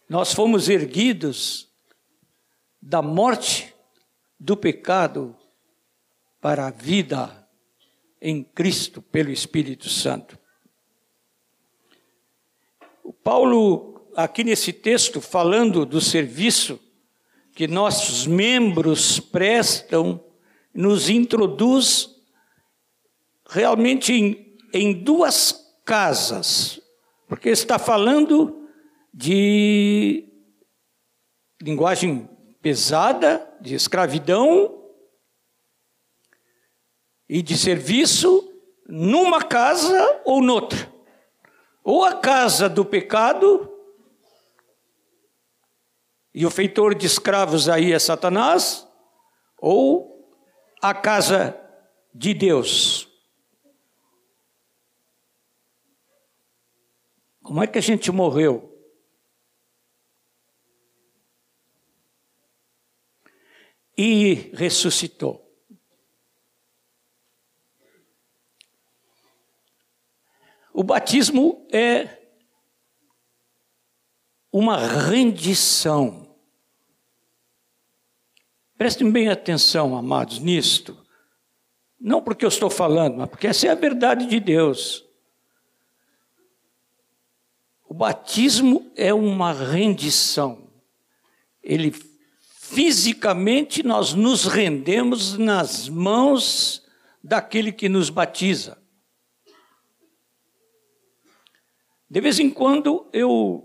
Nós 0.08 0.32
fomos 0.32 0.68
erguidos 0.68 1.68
da 2.80 3.02
morte 3.02 3.74
do 4.38 4.56
pecado 4.56 5.36
para 6.40 6.66
a 6.66 6.70
vida 6.70 7.46
em 8.20 8.42
Cristo 8.42 9.02
pelo 9.02 9.30
Espírito 9.30 9.88
Santo. 9.88 10.38
O 13.02 13.12
Paulo, 13.12 14.10
aqui 14.16 14.44
nesse 14.44 14.72
texto, 14.72 15.20
falando 15.20 15.84
do 15.84 16.00
serviço 16.00 16.80
que 17.54 17.66
nossos 17.66 18.26
membros 18.26 19.18
prestam, 19.18 20.24
nos 20.72 21.10
introduz 21.10 22.17
realmente 23.48 24.12
em, 24.12 24.56
em 24.72 24.92
duas 24.92 25.66
casas, 25.84 26.80
porque 27.26 27.48
está 27.48 27.78
falando 27.78 28.68
de 29.12 30.28
linguagem 31.60 32.28
pesada, 32.60 33.48
de 33.60 33.74
escravidão 33.74 34.74
e 37.28 37.42
de 37.42 37.56
serviço 37.56 38.44
numa 38.86 39.42
casa 39.42 40.22
ou 40.24 40.42
noutra. 40.42 40.92
Ou 41.82 42.04
a 42.04 42.14
casa 42.14 42.68
do 42.68 42.84
pecado, 42.84 43.72
e 46.34 46.44
o 46.44 46.50
feitor 46.50 46.94
de 46.94 47.06
escravos 47.06 47.68
aí 47.68 47.92
é 47.92 47.98
Satanás, 47.98 48.86
ou 49.58 50.30
a 50.80 50.94
casa 50.94 51.58
de 52.14 52.34
Deus, 52.34 53.07
Como 57.48 57.62
é 57.62 57.66
que 57.66 57.78
a 57.78 57.80
gente 57.80 58.12
morreu? 58.12 58.78
E 63.96 64.52
ressuscitou. 64.52 65.50
O 70.74 70.84
batismo 70.84 71.66
é 71.72 72.18
uma 74.52 74.76
rendição. 74.76 76.36
Prestem 78.76 79.10
bem 79.10 79.30
atenção, 79.30 79.96
amados, 79.96 80.38
nisto. 80.38 81.02
Não 81.98 82.22
porque 82.22 82.44
eu 82.44 82.50
estou 82.50 82.68
falando, 82.68 83.16
mas 83.16 83.30
porque 83.30 83.46
essa 83.46 83.68
é 83.68 83.70
a 83.70 83.74
verdade 83.74 84.26
de 84.26 84.38
Deus. 84.38 85.07
O 87.88 87.94
batismo 87.94 88.92
é 88.94 89.14
uma 89.14 89.52
rendição. 89.52 90.68
Ele 91.62 91.94
fisicamente 92.60 93.82
nós 93.82 94.12
nos 94.12 94.44
rendemos 94.44 95.38
nas 95.38 95.88
mãos 95.88 96.82
daquele 97.24 97.72
que 97.72 97.88
nos 97.88 98.10
batiza. 98.10 98.76
De 102.10 102.20
vez 102.20 102.38
em 102.38 102.50
quando 102.50 103.08
eu 103.12 103.64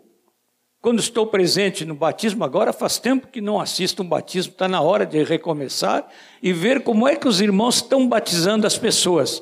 quando 0.79 0.99
estou 0.99 1.25
presente 1.25 1.85
no 1.85 1.95
batismo, 1.95 2.43
agora 2.43 2.73
faz 2.73 2.99
tempo 2.99 3.27
que 3.27 3.39
não 3.39 3.57
assisto 3.57 4.03
um 4.03 4.05
batismo, 4.07 4.51
está 4.51 4.67
na 4.67 4.81
hora 4.81 5.05
de 5.05 5.23
recomeçar 5.23 6.05
e 6.41 6.51
ver 6.51 6.83
como 6.83 7.07
é 7.07 7.15
que 7.15 7.25
os 7.25 7.39
irmãos 7.39 7.75
estão 7.75 8.05
batizando 8.05 8.67
as 8.67 8.77
pessoas. 8.77 9.41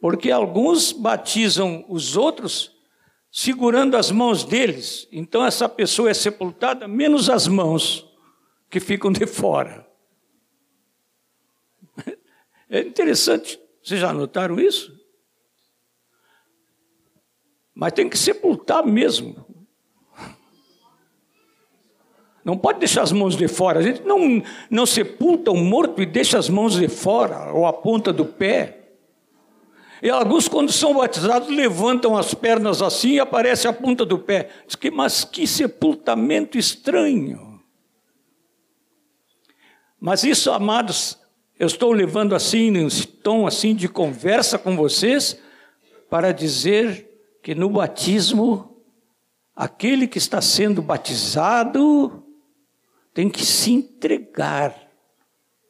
Porque 0.00 0.30
alguns 0.30 0.90
batizam 0.90 1.84
os 1.90 2.16
outros 2.16 2.77
segurando 3.40 3.96
as 3.96 4.10
mãos 4.10 4.42
deles, 4.42 5.06
então 5.12 5.46
essa 5.46 5.68
pessoa 5.68 6.10
é 6.10 6.14
sepultada, 6.14 6.88
menos 6.88 7.30
as 7.30 7.46
mãos 7.46 8.04
que 8.68 8.80
ficam 8.80 9.12
de 9.12 9.26
fora. 9.28 9.86
É 12.68 12.80
interessante, 12.80 13.58
vocês 13.80 13.98
já 14.00 14.12
notaram 14.12 14.60
isso? 14.60 14.92
Mas 17.72 17.92
tem 17.92 18.10
que 18.10 18.18
sepultar 18.18 18.84
mesmo. 18.84 19.46
Não 22.44 22.58
pode 22.58 22.80
deixar 22.80 23.02
as 23.02 23.12
mãos 23.12 23.36
de 23.36 23.48
fora. 23.48 23.78
A 23.78 23.82
gente 23.82 24.02
não, 24.02 24.42
não 24.68 24.84
sepulta 24.84 25.50
um 25.50 25.64
morto 25.64 26.02
e 26.02 26.06
deixa 26.06 26.38
as 26.38 26.50
mãos 26.50 26.74
de 26.74 26.88
fora, 26.88 27.52
ou 27.54 27.64
a 27.64 27.72
ponta 27.72 28.12
do 28.12 28.26
pé. 28.26 28.87
E 30.02 30.10
alguns, 30.10 30.48
quando 30.48 30.72
são 30.72 30.94
batizados, 30.94 31.48
levantam 31.48 32.16
as 32.16 32.32
pernas 32.34 32.80
assim 32.82 33.14
e 33.14 33.20
aparece 33.20 33.66
a 33.66 33.72
ponta 33.72 34.04
do 34.04 34.18
pé. 34.18 34.48
Diz 34.66 34.76
que, 34.76 34.90
mas 34.90 35.24
que 35.24 35.46
sepultamento 35.46 36.56
estranho. 36.56 37.60
Mas 40.00 40.22
isso, 40.22 40.52
amados, 40.52 41.18
eu 41.58 41.66
estou 41.66 41.92
levando 41.92 42.34
assim, 42.34 42.70
num 42.70 42.88
tom 43.22 43.46
assim 43.46 43.74
de 43.74 43.88
conversa 43.88 44.58
com 44.58 44.76
vocês, 44.76 45.40
para 46.08 46.32
dizer 46.32 47.08
que 47.42 47.54
no 47.54 47.68
batismo, 47.68 48.80
aquele 49.54 50.06
que 50.06 50.18
está 50.18 50.40
sendo 50.40 50.80
batizado 50.80 52.24
tem 53.12 53.28
que 53.28 53.44
se 53.44 53.72
entregar 53.72 54.88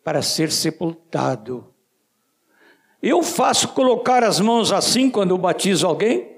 para 0.05 0.21
ser 0.21 0.53
sepultado 0.53 1.75
eu 3.03 3.23
faço 3.23 3.69
colocar 3.69 4.25
as 4.25 4.41
mãos 4.41 4.73
assim 4.73 5.09
quando 5.09 5.31
eu 5.31 5.39
batizo 5.39 5.87
alguém? 5.87 6.37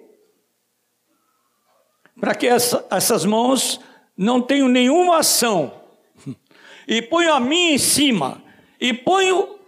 Para 2.21 2.35
que 2.35 2.47
essa, 2.47 2.87
essas 2.91 3.25
mãos 3.25 3.81
não 4.17 4.43
tenham 4.43 4.69
nenhuma 4.69 5.19
ação. 5.19 5.73
E 6.87 7.01
ponho 7.01 7.33
a 7.33 7.41
minha 7.41 7.75
em 7.75 7.79
cima. 7.79 8.43
E 8.79 8.93
ponho 8.93 9.59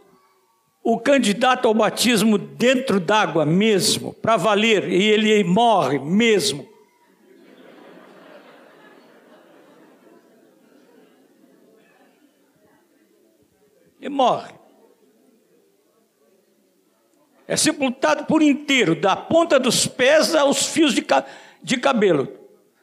o 0.83 0.99
candidato 0.99 1.69
ao 1.69 1.73
batismo 1.73 2.37
dentro 2.37 2.99
d'água 2.99 3.47
mesmo, 3.47 4.13
para 4.15 4.37
valer. 4.37 4.89
E 4.89 5.05
ele 5.05 5.45
morre 5.45 5.99
mesmo. 5.99 6.69
E 14.01 14.09
morre 14.09 14.62
é 17.47 17.57
sepultado 17.57 18.25
por 18.25 18.43
inteiro, 18.43 18.95
da 18.95 19.17
ponta 19.17 19.59
dos 19.59 19.87
pés 19.87 20.35
aos 20.35 20.67
fios 20.67 20.95
de, 20.95 21.05
de 21.63 21.77
cabelo. 21.77 22.29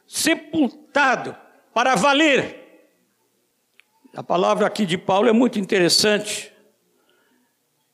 Sepultado 0.05 1.35
para 1.73 1.95
valer. 1.95 2.59
A 4.15 4.23
palavra 4.23 4.67
aqui 4.67 4.85
de 4.85 4.97
Paulo 4.97 5.29
é 5.29 5.33
muito 5.33 5.59
interessante. 5.59 6.51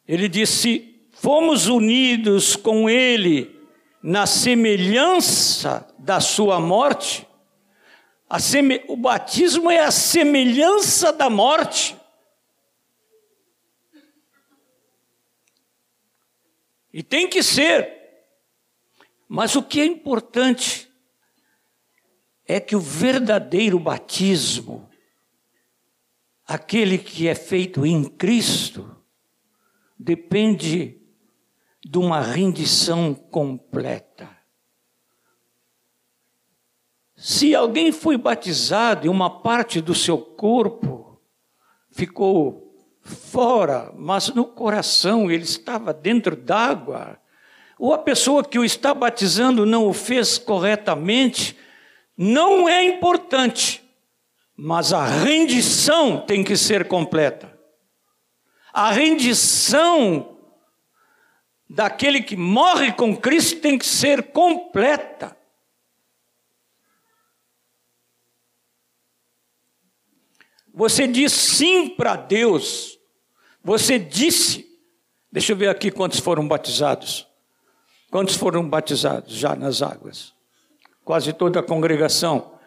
Ele 0.08 0.28
disse: 0.28 0.96
Fomos 1.12 1.68
unidos 1.68 2.56
com 2.56 2.90
ele 2.90 3.56
na 4.02 4.26
semelhança 4.26 5.88
da 5.98 6.20
sua 6.20 6.60
morte. 6.60 7.28
O 8.88 8.96
batismo 8.96 9.70
é 9.72 9.80
a 9.80 9.92
semelhança 9.92 11.12
da 11.12 11.30
morte. 11.30 11.96
E 16.96 17.04
tem 17.04 17.28
que 17.28 17.44
ser. 17.44 17.94
Mas 19.28 19.54
o 19.54 19.62
que 19.62 19.82
é 19.82 19.86
importante 19.86 20.90
é 22.48 22.58
que 22.58 22.74
o 22.74 22.80
verdadeiro 22.80 23.78
batismo, 23.78 24.90
aquele 26.48 26.98
que 26.98 27.28
é 27.28 27.36
feito 27.36 27.86
em 27.86 28.06
Cristo, 28.06 28.96
depende 30.00 30.98
de 31.84 31.98
uma 31.98 32.22
rendição 32.22 33.14
completa. 33.14 34.34
Se 37.18 37.54
alguém 37.54 37.92
foi 37.92 38.18
batizado 38.18 39.06
e 39.06 39.10
uma 39.10 39.42
parte 39.42 39.82
do 39.82 39.94
seu 39.94 40.18
corpo 40.18 41.22
ficou 41.92 42.65
fora, 43.06 43.94
mas 43.96 44.30
no 44.30 44.46
coração 44.46 45.30
ele 45.30 45.44
estava 45.44 45.94
dentro 45.94 46.36
d'água, 46.36 47.20
ou 47.78 47.94
a 47.94 47.98
pessoa 47.98 48.44
que 48.44 48.58
o 48.58 48.66
está 48.66 48.94
batizando 48.94 49.66
não 49.66 49.88
o 49.88 49.94
fez 49.94 50.38
corretamente, 50.38 51.56
não 52.18 52.68
é 52.68 52.84
importante, 52.84 53.84
mas 54.58 54.92
a 54.92 55.06
rendição 55.06 56.26
tem 56.26 56.44
que 56.44 56.58
ser 56.58 56.88
completa. 56.88 57.54
A 58.74 58.92
rendição 58.92 60.38
daquele 61.70 62.22
que 62.22 62.36
morre 62.36 62.92
com 62.94 63.16
Cristo 63.16 63.60
tem 63.60 63.78
que 63.78 63.86
ser 63.86 64.32
completa. 64.32 65.38
Você 70.74 71.08
diz 71.08 71.32
sim 71.32 71.88
para 71.88 72.18
Deus. 72.18 72.95
Você 73.66 73.98
disse. 73.98 74.64
Deixa 75.32 75.52
eu 75.52 75.58
ver 75.58 75.70
aqui 75.70 75.90
quantos 75.90 76.20
foram 76.20 76.48
batizados. 76.48 77.28
Quantos 78.12 78.36
foram 78.36 78.70
batizados 78.70 79.34
já 79.34 79.56
nas 79.56 79.82
águas? 79.82 80.36
Quase 81.04 81.34
toda 81.34 81.60
a 81.60 81.64
congregação. 81.64 82.60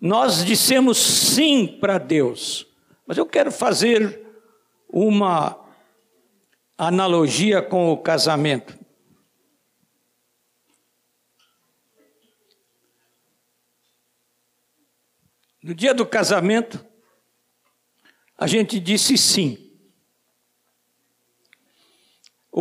Nós 0.00 0.42
dissemos 0.42 0.96
sim 0.96 1.66
para 1.78 1.98
Deus. 1.98 2.66
Mas 3.06 3.18
eu 3.18 3.26
quero 3.26 3.52
fazer 3.52 4.26
uma 4.88 5.62
analogia 6.78 7.60
com 7.60 7.92
o 7.92 7.98
casamento. 7.98 8.78
No 15.62 15.74
dia 15.74 15.92
do 15.92 16.06
casamento, 16.06 16.82
a 18.38 18.46
gente 18.46 18.80
disse 18.80 19.18
sim. 19.18 19.69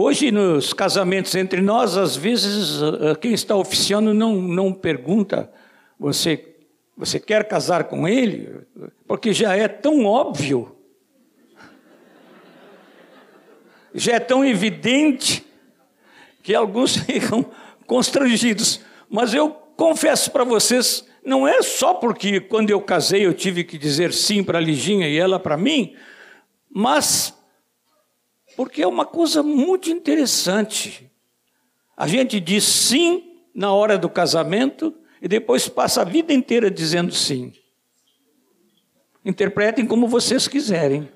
Hoje, 0.01 0.31
nos 0.31 0.71
casamentos 0.71 1.35
entre 1.35 1.59
nós, 1.59 1.97
às 1.97 2.15
vezes, 2.15 2.81
eh, 2.81 3.15
quem 3.15 3.33
está 3.33 3.53
oficiando 3.57 4.13
não, 4.13 4.41
não 4.41 4.71
pergunta: 4.71 5.51
você, 5.99 6.55
você 6.95 7.19
quer 7.19 7.45
casar 7.49 7.83
com 7.83 8.07
ele? 8.07 8.61
Porque 9.05 9.33
já 9.33 9.57
é 9.57 9.67
tão 9.67 10.05
óbvio, 10.05 10.73
já 13.93 14.13
é 14.13 14.21
tão 14.21 14.45
evidente, 14.45 15.45
que 16.41 16.55
alguns 16.55 16.95
ficam 17.03 17.45
constrangidos. 17.85 18.79
Mas 19.09 19.33
eu 19.33 19.49
confesso 19.49 20.31
para 20.31 20.45
vocês 20.45 21.05
não 21.25 21.45
é 21.45 21.61
só 21.61 21.93
porque 21.93 22.39
quando 22.39 22.69
eu 22.69 22.79
casei 22.79 23.25
eu 23.25 23.33
tive 23.33 23.65
que 23.65 23.77
dizer 23.77 24.13
sim 24.13 24.45
para 24.45 24.59
a 24.59 24.61
Liginha 24.61 25.09
e 25.09 25.17
ela 25.17 25.37
para 25.37 25.57
mim, 25.57 25.93
mas 26.73 27.37
porque 28.59 28.81
é 28.81 28.87
uma 28.87 29.05
coisa 29.05 29.41
muito 29.41 29.89
interessante. 29.89 31.09
A 31.95 32.05
gente 32.07 32.41
diz 32.41 32.65
sim 32.65 33.41
na 33.55 33.71
hora 33.71 33.97
do 33.97 34.09
casamento 34.09 34.93
e 35.21 35.29
depois 35.29 35.69
passa 35.69 36.01
a 36.01 36.03
vida 36.03 36.33
inteira 36.33 36.69
dizendo 36.69 37.13
sim. 37.13 37.53
Interpretem 39.23 39.87
como 39.87 40.09
vocês 40.09 40.45
quiserem. 40.45 41.09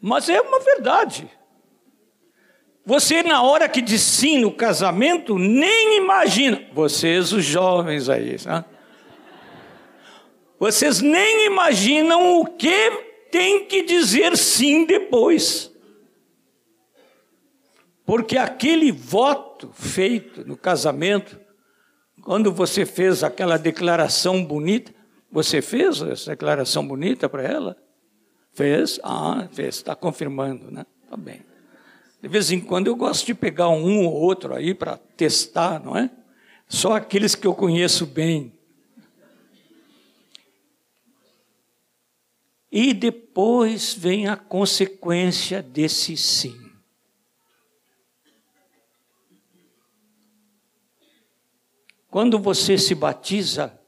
Mas 0.00 0.30
é 0.30 0.40
uma 0.40 0.60
verdade. 0.60 1.30
Você, 2.86 3.22
na 3.22 3.42
hora 3.42 3.68
que 3.68 3.82
diz 3.82 4.00
sim 4.00 4.38
no 4.38 4.50
casamento, 4.50 5.38
nem 5.38 5.98
imagina. 5.98 6.66
Vocês, 6.72 7.34
os 7.34 7.44
jovens 7.44 8.08
aí, 8.08 8.34
né? 8.46 8.64
Vocês 10.64 11.02
nem 11.02 11.44
imaginam 11.44 12.40
o 12.40 12.46
que 12.46 12.90
tem 13.30 13.66
que 13.66 13.82
dizer 13.82 14.34
sim 14.34 14.86
depois. 14.86 15.70
Porque 18.06 18.38
aquele 18.38 18.90
voto 18.90 19.70
feito 19.74 20.42
no 20.48 20.56
casamento, 20.56 21.38
quando 22.22 22.50
você 22.50 22.86
fez 22.86 23.22
aquela 23.22 23.58
declaração 23.58 24.42
bonita, 24.42 24.90
você 25.30 25.60
fez 25.60 26.00
essa 26.00 26.30
declaração 26.30 26.88
bonita 26.88 27.28
para 27.28 27.42
ela? 27.42 27.76
Fez? 28.54 28.98
Ah, 29.04 29.46
fez, 29.52 29.74
está 29.74 29.94
confirmando, 29.94 30.70
né? 30.70 30.86
Tá 31.10 31.16
bem. 31.18 31.42
De 32.22 32.28
vez 32.28 32.50
em 32.50 32.58
quando 32.58 32.86
eu 32.86 32.96
gosto 32.96 33.26
de 33.26 33.34
pegar 33.34 33.68
um 33.68 34.06
ou 34.06 34.14
outro 34.14 34.54
aí 34.54 34.72
para 34.72 34.96
testar, 35.14 35.78
não 35.78 35.94
é? 35.94 36.10
Só 36.66 36.94
aqueles 36.94 37.34
que 37.34 37.46
eu 37.46 37.54
conheço 37.54 38.06
bem. 38.06 38.50
E 42.76 42.92
depois 42.92 43.94
vem 43.94 44.26
a 44.26 44.36
consequência 44.36 45.62
desse 45.62 46.16
sim. 46.16 46.72
Quando 52.10 52.36
você 52.36 52.76
se 52.76 52.92
batiza, 52.92 53.80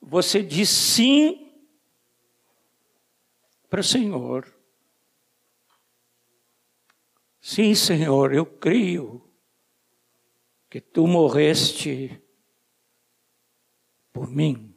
você 0.00 0.44
diz 0.44 0.68
sim 0.68 1.52
para 3.68 3.80
o 3.80 3.84
Senhor. 3.84 4.56
Sim, 7.40 7.74
Senhor, 7.74 8.32
eu 8.32 8.46
creio 8.46 9.28
que 10.70 10.80
tu 10.80 11.04
morreste 11.08 12.22
por 14.12 14.30
mim. 14.30 14.67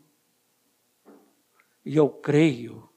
E 1.92 1.98
eu 1.98 2.10
creio 2.10 2.90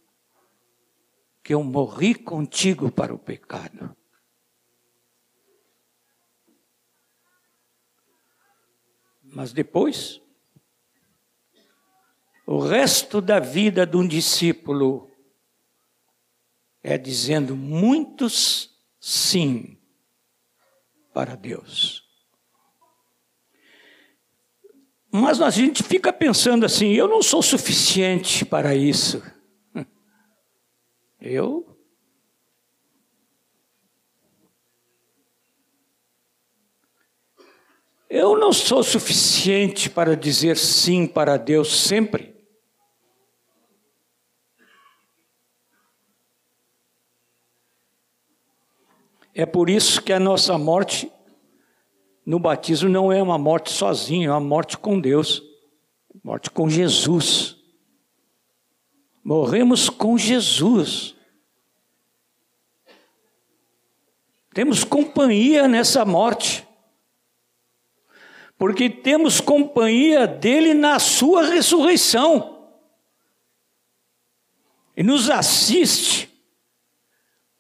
que 1.43 1.53
eu 1.53 1.65
morri 1.65 2.15
contigo 2.15 2.93
para 2.93 3.13
o 3.13 3.19
pecado. 3.19 3.93
Mas 9.21 9.53
depois, 9.53 10.23
o 12.47 12.61
resto 12.61 13.21
da 13.21 13.41
vida 13.41 13.85
de 13.85 13.97
um 13.97 14.07
discípulo 14.07 15.11
é 16.81 16.97
dizendo 16.97 17.57
muitos 17.57 18.81
sim 19.01 19.77
para 21.13 21.35
Deus. 21.35 22.04
Mas 25.17 25.41
a 25.41 25.49
gente 25.49 25.81
fica 25.81 26.13
pensando 26.13 26.67
assim: 26.67 26.93
eu 26.95 27.07
não 27.07 27.23
sou 27.23 27.41
suficiente 27.41 28.45
para 28.45 28.75
isso. 28.75 29.23
Eu. 31.23 31.79
Eu 38.11 38.37
não 38.37 38.53
sou 38.53 38.83
suficiente 38.83 39.89
para 39.89 40.17
dizer 40.17 40.57
sim 40.57 41.07
para 41.07 41.37
Deus 41.37 41.83
sempre. 41.83 42.35
É 49.33 49.47
por 49.47 49.71
isso 49.71 50.03
que 50.03 50.13
a 50.13 50.19
nossa 50.19 50.59
morte 50.59 51.09
no 52.25 52.39
batismo 52.39 52.89
não 52.89 53.13
é 53.13 53.23
uma 53.23 53.37
morte 53.37 53.71
sozinha, 53.71 54.29
é 54.29 54.31
uma 54.31 54.41
morte 54.41 54.79
com 54.79 54.99
Deus, 54.99 55.43
morte 56.23 56.51
com 56.51 56.69
Jesus. 56.71 57.57
Morremos 59.23 59.91
com 59.91 60.17
Jesus. 60.17 61.15
Temos 64.55 64.85
companhia 64.85 65.67
nessa 65.67 66.05
morte, 66.05 66.67
porque 68.57 68.89
temos 68.89 69.41
companhia 69.41 70.27
dele 70.27 70.73
na 70.73 70.99
sua 70.99 71.45
ressurreição, 71.45 72.71
e 74.97 75.03
nos 75.03 75.29
assiste 75.29 76.31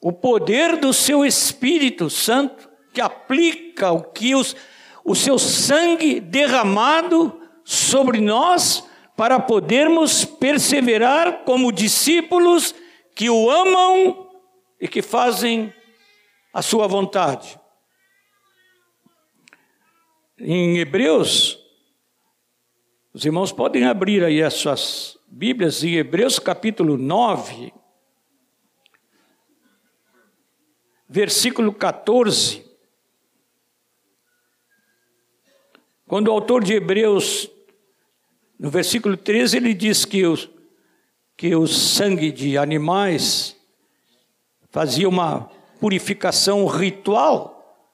o 0.01 0.13
poder 0.13 0.77
do 0.77 0.93
seu 0.93 1.25
Espírito 1.25 2.09
Santo, 2.09 2.71
que 2.95 3.01
aplica 3.01 3.91
o 3.91 4.05
que 4.05 4.37
os, 4.37 4.55
o 5.05 5.15
seu 5.17 5.37
sangue 5.39 6.21
derramado 6.21 7.43
sobre 7.65 8.21
nós, 8.21 8.89
para 9.17 9.39
podermos 9.39 10.25
perseverar 10.25 11.45
como 11.45 11.73
discípulos 11.73 12.75
que 13.15 13.29
o 13.31 13.51
amam 13.51 14.29
e 14.81 14.89
que 14.89 15.03
fazem 15.03 15.73
a 16.53 16.63
sua 16.63 16.87
vontade. 16.87 17.59
Em 20.39 20.79
Hebreus, 20.79 21.59
os 23.13 23.25
irmãos 23.25 23.53
podem 23.53 23.85
abrir 23.85 24.25
aí 24.25 24.43
as 24.43 24.55
suas 24.55 25.17
Bíblias, 25.29 25.83
em 25.83 25.95
Hebreus 25.95 26.39
capítulo 26.39 26.97
9, 26.97 27.73
versículo 31.09 31.73
14. 31.73 32.64
Quando 36.15 36.29
o 36.29 36.31
autor 36.31 36.63
de 36.63 36.75
Hebreus, 36.75 37.51
no 38.57 38.71
versículo 38.71 39.17
13, 39.17 39.57
ele 39.57 39.75
diz 39.75 40.05
que 40.05 40.25
o, 40.25 40.37
que 41.37 41.57
o 41.57 41.67
sangue 41.67 42.31
de 42.31 42.57
animais 42.57 43.57
fazia 44.71 45.09
uma 45.09 45.51
purificação 45.81 46.65
ritual 46.67 47.93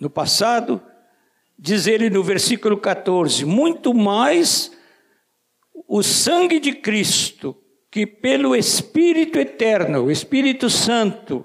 no 0.00 0.08
passado, 0.08 0.80
diz 1.58 1.86
ele 1.86 2.08
no 2.08 2.22
versículo 2.22 2.78
14: 2.78 3.44
muito 3.44 3.92
mais 3.92 4.72
o 5.86 6.02
sangue 6.02 6.58
de 6.58 6.72
Cristo, 6.72 7.54
que 7.90 8.06
pelo 8.06 8.56
Espírito 8.56 9.38
Eterno, 9.38 10.04
o 10.04 10.10
Espírito 10.10 10.70
Santo, 10.70 11.44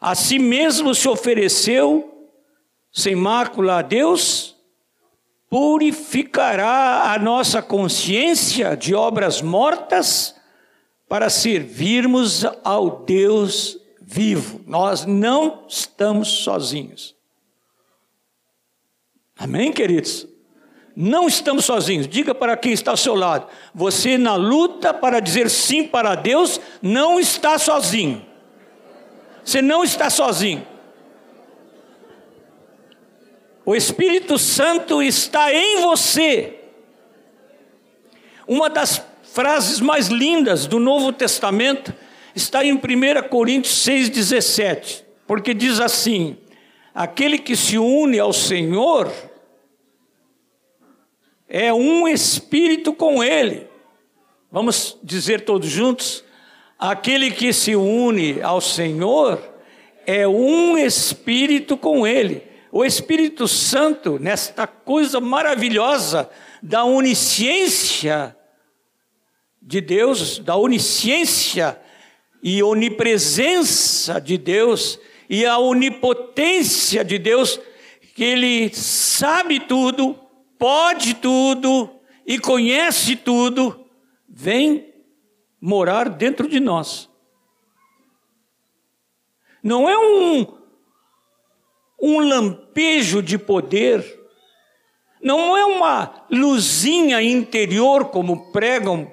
a 0.00 0.14
si 0.14 0.38
mesmo 0.38 0.94
se 0.94 1.06
ofereceu 1.06 2.13
sem 2.94 3.16
mácula 3.16 3.80
a 3.80 3.82
Deus, 3.82 4.54
purificará 5.50 7.12
a 7.12 7.18
nossa 7.18 7.60
consciência 7.60 8.76
de 8.76 8.94
obras 8.94 9.42
mortas 9.42 10.36
para 11.08 11.28
servirmos 11.28 12.44
ao 12.62 13.04
Deus 13.04 13.76
vivo. 14.00 14.60
Nós 14.64 15.04
não 15.04 15.64
estamos 15.68 16.28
sozinhos. 16.28 17.16
Amém, 19.36 19.72
queridos? 19.72 20.28
Não 20.94 21.26
estamos 21.26 21.64
sozinhos. 21.64 22.06
Diga 22.06 22.32
para 22.32 22.56
quem 22.56 22.72
está 22.72 22.92
ao 22.92 22.96
seu 22.96 23.16
lado: 23.16 23.48
você, 23.74 24.16
na 24.16 24.36
luta 24.36 24.94
para 24.94 25.18
dizer 25.18 25.50
sim 25.50 25.82
para 25.82 26.14
Deus, 26.14 26.60
não 26.80 27.18
está 27.18 27.58
sozinho. 27.58 28.24
Você 29.44 29.60
não 29.60 29.82
está 29.82 30.08
sozinho. 30.08 30.73
O 33.66 33.74
Espírito 33.74 34.38
Santo 34.38 35.02
está 35.02 35.52
em 35.52 35.80
você. 35.80 36.58
Uma 38.46 38.68
das 38.68 39.02
frases 39.22 39.80
mais 39.80 40.08
lindas 40.08 40.66
do 40.66 40.78
Novo 40.78 41.12
Testamento 41.12 41.94
está 42.34 42.62
em 42.62 42.74
1 42.74 42.80
Coríntios 43.30 43.74
6,17, 43.86 45.02
porque 45.26 45.54
diz 45.54 45.80
assim: 45.80 46.36
aquele 46.94 47.38
que 47.38 47.56
se 47.56 47.78
une 47.78 48.18
ao 48.18 48.34
Senhor 48.34 49.10
é 51.48 51.72
um 51.72 52.06
espírito 52.06 52.92
com 52.92 53.24
Ele. 53.24 53.66
Vamos 54.52 54.98
dizer 55.02 55.40
todos 55.40 55.70
juntos? 55.70 56.22
Aquele 56.78 57.30
que 57.30 57.50
se 57.50 57.74
une 57.74 58.42
ao 58.42 58.60
Senhor 58.60 59.42
é 60.06 60.28
um 60.28 60.76
espírito 60.76 61.78
com 61.78 62.06
Ele 62.06 62.53
o 62.76 62.84
Espírito 62.84 63.46
Santo, 63.46 64.18
nesta 64.18 64.66
coisa 64.66 65.20
maravilhosa 65.20 66.28
da 66.60 66.84
onisciência 66.84 68.36
de 69.62 69.80
Deus, 69.80 70.40
da 70.40 70.56
onisciência 70.56 71.80
e 72.42 72.60
onipresença 72.64 74.20
de 74.20 74.36
Deus 74.36 74.98
e 75.30 75.46
a 75.46 75.56
onipotência 75.56 77.04
de 77.04 77.16
Deus, 77.16 77.60
que 78.16 78.24
Ele 78.24 78.74
sabe 78.74 79.60
tudo, 79.60 80.18
pode 80.58 81.14
tudo 81.14 81.88
e 82.26 82.40
conhece 82.40 83.14
tudo, 83.14 83.86
vem 84.28 84.92
morar 85.60 86.08
dentro 86.08 86.48
de 86.48 86.58
nós. 86.58 87.08
Não 89.62 89.88
é 89.88 89.96
um 89.96 90.63
um 92.00 92.18
lampejo 92.20 93.22
de 93.22 93.38
poder, 93.38 94.04
não 95.22 95.56
é 95.56 95.64
uma 95.64 96.26
luzinha 96.30 97.22
interior 97.22 98.06
como 98.06 98.52
pregam 98.52 99.10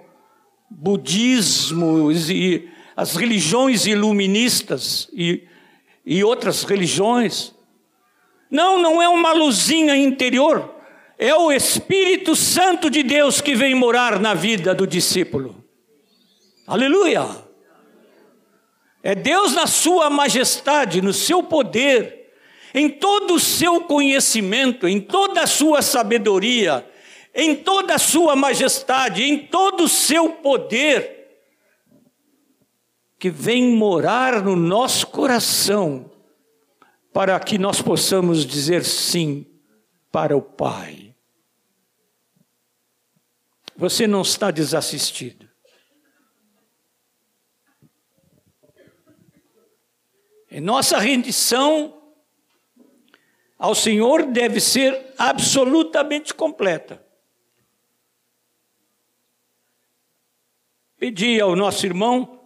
budismos 0.70 2.30
e 2.30 2.70
as 2.96 3.16
religiões 3.16 3.86
iluministas 3.86 5.08
e, 5.14 5.48
e 6.06 6.24
outras 6.24 6.64
religiões. 6.64 7.54
Não, 8.50 8.82
não 8.82 9.02
é 9.02 9.08
uma 9.08 9.32
luzinha 9.32 9.96
interior, 9.96 10.76
é 11.18 11.34
o 11.34 11.52
Espírito 11.52 12.36
Santo 12.36 12.90
de 12.90 13.04
Deus 13.04 13.40
que 13.40 13.56
vem 13.56 13.74
morar 13.74 14.20
na 14.20 14.34
vida 14.34 14.76
do 14.76 14.86
discípulo. 14.86 15.64
Aleluia! 16.68 17.26
É 19.04 19.16
Deus 19.16 19.54
na 19.54 19.66
sua 19.66 20.10
majestade, 20.10 21.02
no 21.02 21.14
seu 21.14 21.42
poder 21.42 22.21
em 22.74 22.90
todo 22.90 23.36
o 23.36 23.40
seu 23.40 23.82
conhecimento, 23.82 24.88
em 24.88 25.00
toda 25.00 25.42
a 25.42 25.48
sua 25.48 25.82
sabedoria, 25.82 26.90
em 27.34 27.56
toda 27.56 27.96
a 27.96 28.00
sua 28.00 28.36
majestade, 28.36 29.24
em 29.24 29.48
todo 29.48 29.84
o 29.84 29.90
seu 29.90 30.34
poder, 30.34 31.20
que 33.20 33.30
vem 33.30 33.76
morar 33.76 34.42
no 34.42 34.56
nosso 34.56 35.08
coração, 35.08 36.12
para 37.14 37.40
que 37.40 37.58
nós 37.58 37.82
possamos 37.82 38.46
dizer 38.46 38.84
sim 38.84 39.46
para 40.12 40.36
o 40.36 40.42
Pai. 40.42 41.14
Você 43.76 44.08
não 44.08 44.22
está 44.22 44.50
desassistido. 44.50 45.50
Em 50.50 50.60
nossa 50.60 50.98
rendição, 50.98 52.01
ao 53.62 53.76
Senhor 53.76 54.26
deve 54.26 54.60
ser 54.60 55.14
absolutamente 55.20 56.34
completa. 56.34 57.00
Pedi 60.98 61.40
ao 61.40 61.56
nosso 61.56 61.86
irmão 61.86 62.42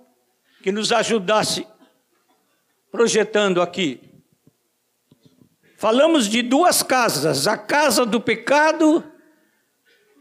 que 0.61 0.73
nos 0.73 0.91
ajudasse 0.91 1.65
projetando 2.91 3.61
aqui. 3.61 4.01
Falamos 5.77 6.27
de 6.27 6.41
duas 6.41 6.83
casas, 6.83 7.47
a 7.47 7.57
casa 7.57 8.05
do 8.05 8.19
pecado 8.19 9.01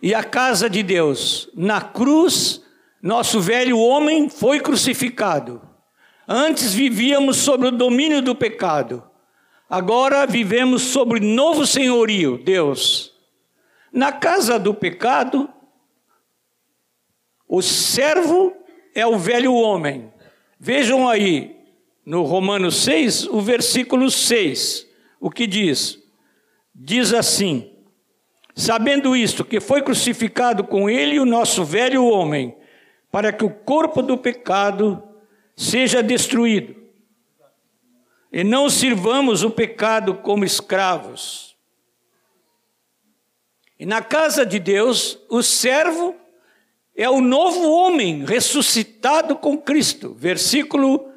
e 0.01 0.15
a 0.15 0.23
casa 0.23 0.71
de 0.71 0.81
Deus. 0.81 1.51
Na 1.57 1.81
cruz, 1.81 2.63
nosso 3.03 3.41
velho 3.41 3.81
homem 3.81 4.31
foi 4.31 4.61
crucificado. 4.61 5.61
Antes 6.29 6.73
vivíamos 6.73 7.39
sob 7.39 7.67
o 7.67 7.73
domínio 7.73 8.23
do 8.23 8.37
pecado. 8.37 9.11
Agora 9.69 10.27
vivemos 10.27 10.83
sobre 10.83 11.21
novo 11.21 11.67
senhorio, 11.67 12.37
Deus. 12.37 13.15
Na 13.91 14.13
casa 14.13 14.59
do 14.59 14.75
pecado, 14.75 15.49
o 17.49 17.63
servo 17.63 18.55
é 18.95 19.07
o 19.07 19.19
velho 19.19 19.55
homem. 19.55 20.13
Vejam 20.61 21.09
aí, 21.09 21.57
no 22.05 22.23
Romanos 22.23 22.77
6, 22.83 23.27
o 23.29 23.41
versículo 23.41 24.11
6, 24.11 24.87
o 25.19 25.31
que 25.31 25.47
diz? 25.47 25.99
Diz 26.75 27.15
assim: 27.15 27.71
Sabendo 28.55 29.17
isto, 29.17 29.45
que 29.45 29.61
foi 29.61 29.81
crucificado 29.81 30.65
com 30.65 30.91
ele 30.91 31.19
o 31.19 31.25
nosso 31.25 31.65
velho 31.65 32.05
homem, 32.05 32.55
para 33.11 33.33
que 33.33 33.45
o 33.45 33.51
corpo 33.51 34.03
do 34.03 34.19
pecado 34.19 35.03
seja 35.57 36.03
destruído 36.03 36.84
e 38.35 38.43
não 38.43 38.69
sirvamos 38.69 39.45
o 39.45 39.51
pecado 39.51 40.17
como 40.17 40.45
escravos. 40.45 41.57
E 43.79 43.87
na 43.87 44.03
casa 44.03 44.45
de 44.45 44.59
Deus, 44.59 45.17
o 45.31 45.41
servo 45.41 46.17
é 46.97 47.09
o 47.09 47.21
novo 47.21 47.71
homem 47.71 48.25
ressuscitado 48.25 49.37
com 49.37 49.57
Cristo. 49.57 50.13
Versículo 50.15 51.13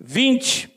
20. 0.00 0.68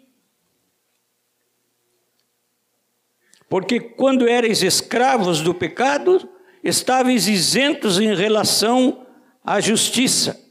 Porque 3.50 3.80
quando 3.80 4.30
erais 4.30 4.62
escravos 4.62 5.42
do 5.42 5.52
pecado, 5.52 6.30
estáveis 6.64 7.28
isentos 7.28 8.00
em 8.00 8.14
relação 8.14 9.08
à 9.44 9.60
justiça. 9.60 10.48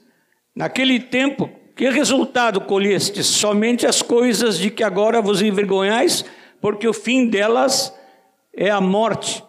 Naquele 0.52 0.98
tempo, 0.98 1.48
que 1.80 1.88
resultado 1.88 2.60
colhestes? 2.60 3.26
Somente 3.26 3.86
as 3.86 4.02
coisas 4.02 4.58
de 4.58 4.70
que 4.70 4.84
agora 4.84 5.22
vos 5.22 5.40
envergonhais, 5.40 6.26
porque 6.60 6.86
o 6.86 6.92
fim 6.92 7.26
delas 7.26 7.90
é 8.52 8.68
a 8.68 8.82
morte. 8.82 9.42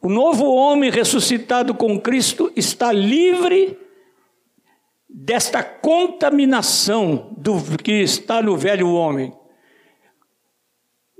O 0.00 0.08
novo 0.08 0.44
homem 0.54 0.92
ressuscitado 0.92 1.74
com 1.74 2.00
Cristo 2.00 2.52
está 2.54 2.92
livre 2.92 3.76
desta 5.08 5.60
contaminação 5.60 7.34
do 7.36 7.60
que 7.78 7.90
está 7.90 8.40
no 8.40 8.56
velho 8.56 8.92
homem. 8.92 9.32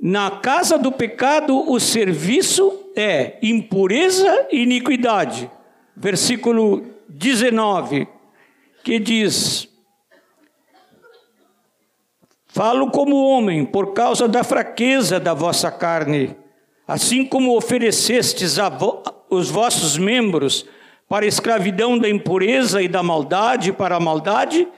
Na 0.00 0.30
casa 0.30 0.78
do 0.78 0.92
pecado, 0.92 1.68
o 1.68 1.80
serviço 1.80 2.88
é 2.94 3.36
impureza 3.42 4.46
e 4.52 4.62
iniquidade. 4.62 5.50
Versículo 5.96 6.86
19 7.08 8.21
que 8.82 8.98
diz: 8.98 9.68
Falo 12.46 12.90
como 12.90 13.24
homem, 13.24 13.64
por 13.64 13.92
causa 13.92 14.28
da 14.28 14.44
fraqueza 14.44 15.18
da 15.18 15.32
vossa 15.32 15.70
carne, 15.70 16.36
assim 16.86 17.24
como 17.24 17.56
oferecestes 17.56 18.56
vo 18.78 19.02
os 19.30 19.50
vossos 19.50 19.96
membros 19.96 20.66
para 21.08 21.24
a 21.24 21.28
escravidão 21.28 21.98
da 21.98 22.08
impureza 22.08 22.82
e 22.82 22.88
da 22.88 23.02
maldade 23.02 23.72
para 23.72 23.96
a 23.96 24.00
maldade, 24.00 24.68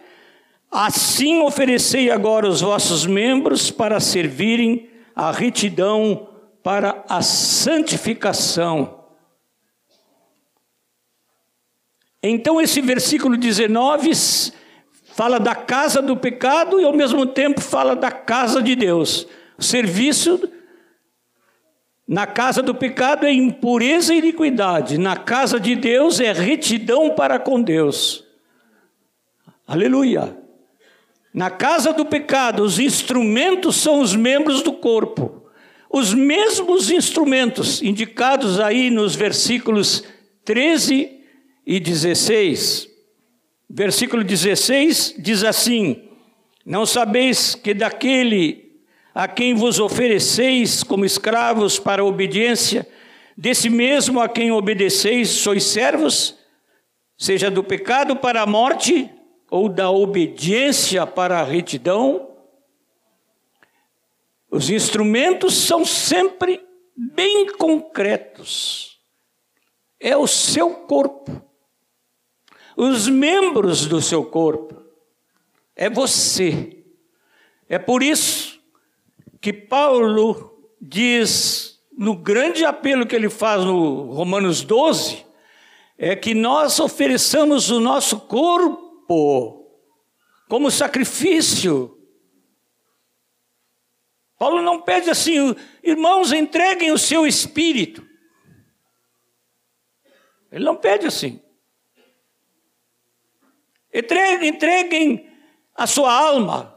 assim 0.70 1.40
oferecei 1.42 2.10
agora 2.10 2.48
os 2.48 2.60
vossos 2.60 3.06
membros 3.06 3.70
para 3.70 3.98
servirem 3.98 4.88
a 5.14 5.32
retidão 5.32 6.28
para 6.62 7.04
a 7.08 7.22
santificação. 7.22 9.03
Então, 12.26 12.58
esse 12.58 12.80
versículo 12.80 13.36
19 13.36 14.10
fala 15.12 15.38
da 15.38 15.54
casa 15.54 16.00
do 16.00 16.16
pecado 16.16 16.80
e, 16.80 16.84
ao 16.84 16.94
mesmo 16.94 17.26
tempo, 17.26 17.60
fala 17.60 17.94
da 17.94 18.10
casa 18.10 18.62
de 18.62 18.74
Deus. 18.74 19.26
O 19.58 19.62
serviço 19.62 20.40
na 22.08 22.26
casa 22.26 22.62
do 22.62 22.74
pecado 22.74 23.26
é 23.26 23.32
impureza 23.32 24.14
e 24.14 24.20
iniquidade, 24.20 24.96
na 24.96 25.18
casa 25.18 25.60
de 25.60 25.76
Deus 25.76 26.18
é 26.18 26.32
retidão 26.32 27.10
para 27.10 27.38
com 27.38 27.60
Deus. 27.60 28.24
Aleluia. 29.66 30.34
Na 31.32 31.50
casa 31.50 31.92
do 31.92 32.06
pecado, 32.06 32.62
os 32.62 32.78
instrumentos 32.78 33.76
são 33.76 34.00
os 34.00 34.16
membros 34.16 34.62
do 34.62 34.72
corpo. 34.72 35.42
Os 35.90 36.14
mesmos 36.14 36.90
instrumentos 36.90 37.82
indicados 37.82 38.58
aí 38.60 38.88
nos 38.88 39.14
versículos 39.14 40.04
13 40.42 41.23
e 41.66 41.80
16. 41.80 42.88
Versículo 43.68 44.22
16 44.22 45.14
diz 45.18 45.42
assim: 45.42 46.08
Não 46.64 46.84
sabeis 46.84 47.54
que 47.54 47.74
daquele 47.74 48.64
a 49.14 49.28
quem 49.28 49.54
vos 49.54 49.78
ofereceis 49.78 50.82
como 50.82 51.04
escravos 51.04 51.78
para 51.78 52.02
a 52.02 52.04
obediência, 52.04 52.86
desse 53.36 53.70
mesmo 53.70 54.20
a 54.20 54.28
quem 54.28 54.50
obedeceis 54.50 55.28
sois 55.28 55.64
servos, 55.64 56.36
seja 57.16 57.50
do 57.50 57.62
pecado 57.62 58.16
para 58.16 58.42
a 58.42 58.46
morte 58.46 59.10
ou 59.50 59.68
da 59.68 59.90
obediência 59.90 61.06
para 61.06 61.38
a 61.38 61.44
retidão? 61.44 62.28
Os 64.50 64.68
instrumentos 64.70 65.54
são 65.54 65.84
sempre 65.84 66.64
bem 66.96 67.46
concretos. 67.56 69.00
É 69.98 70.16
o 70.16 70.26
seu 70.26 70.70
corpo 70.70 71.42
os 72.76 73.08
membros 73.08 73.86
do 73.86 74.00
seu 74.00 74.24
corpo. 74.24 74.82
É 75.76 75.88
você. 75.90 76.84
É 77.68 77.78
por 77.78 78.02
isso 78.02 78.60
que 79.40 79.52
Paulo 79.52 80.70
diz, 80.80 81.80
no 81.96 82.16
grande 82.16 82.64
apelo 82.64 83.06
que 83.06 83.14
ele 83.14 83.28
faz 83.28 83.64
no 83.64 84.12
Romanos 84.12 84.62
12, 84.62 85.24
é 85.98 86.16
que 86.16 86.34
nós 86.34 86.80
ofereçamos 86.80 87.70
o 87.70 87.80
nosso 87.80 88.20
corpo 88.20 89.64
como 90.48 90.70
sacrifício. 90.70 91.90
Paulo 94.38 94.62
não 94.62 94.82
pede 94.82 95.10
assim, 95.10 95.54
irmãos, 95.82 96.32
entreguem 96.32 96.90
o 96.90 96.98
seu 96.98 97.26
espírito. 97.26 98.06
Ele 100.50 100.64
não 100.64 100.76
pede 100.76 101.06
assim. 101.06 101.43
Entreguem, 103.94 104.48
entreguem 104.48 105.30
a 105.72 105.86
sua 105.86 106.12
alma, 106.12 106.74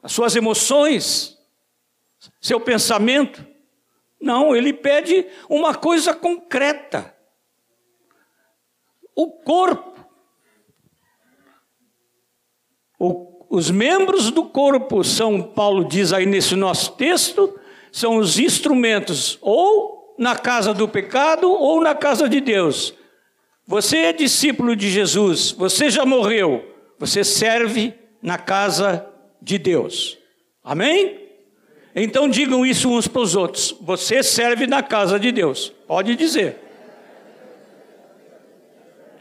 as 0.00 0.12
suas 0.12 0.36
emoções, 0.36 1.36
seu 2.40 2.60
pensamento. 2.60 3.44
Não, 4.20 4.54
ele 4.54 4.72
pede 4.72 5.26
uma 5.48 5.74
coisa 5.74 6.14
concreta. 6.14 7.12
O 9.12 9.30
corpo. 9.30 10.06
O, 12.98 13.46
os 13.50 13.70
membros 13.70 14.30
do 14.30 14.44
corpo 14.44 15.02
são, 15.02 15.42
Paulo 15.42 15.84
diz 15.84 16.12
aí 16.12 16.26
nesse 16.26 16.54
nosso 16.54 16.92
texto, 16.92 17.58
são 17.90 18.18
os 18.18 18.38
instrumentos, 18.38 19.36
ou 19.40 20.14
na 20.18 20.36
casa 20.36 20.72
do 20.72 20.86
pecado, 20.86 21.50
ou 21.50 21.80
na 21.80 21.94
casa 21.94 22.28
de 22.28 22.40
Deus. 22.40 22.94
Você 23.66 23.96
é 23.98 24.12
discípulo 24.12 24.76
de 24.76 24.88
Jesus, 24.88 25.50
você 25.50 25.90
já 25.90 26.04
morreu, 26.04 26.72
você 26.98 27.24
serve 27.24 27.94
na 28.22 28.38
casa 28.38 29.04
de 29.42 29.58
Deus. 29.58 30.18
Amém? 30.62 31.26
Então 31.94 32.28
digam 32.28 32.64
isso 32.64 32.88
uns 32.90 33.08
para 33.08 33.22
os 33.22 33.34
outros. 33.34 33.74
Você 33.80 34.22
serve 34.22 34.66
na 34.66 34.82
casa 34.82 35.18
de 35.18 35.32
Deus. 35.32 35.72
Pode 35.86 36.14
dizer. 36.14 36.58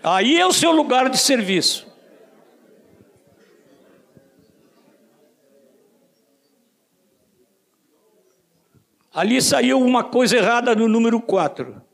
Aí 0.04 0.38
é 0.38 0.46
o 0.46 0.54
seu 0.54 0.72
lugar 0.72 1.10
de 1.10 1.18
serviço. 1.18 1.88
Ali 9.14 9.42
saiu 9.42 9.80
uma 9.80 10.04
coisa 10.04 10.36
errada 10.36 10.76
no 10.76 10.90
número 10.90 11.22
4. 11.22 11.85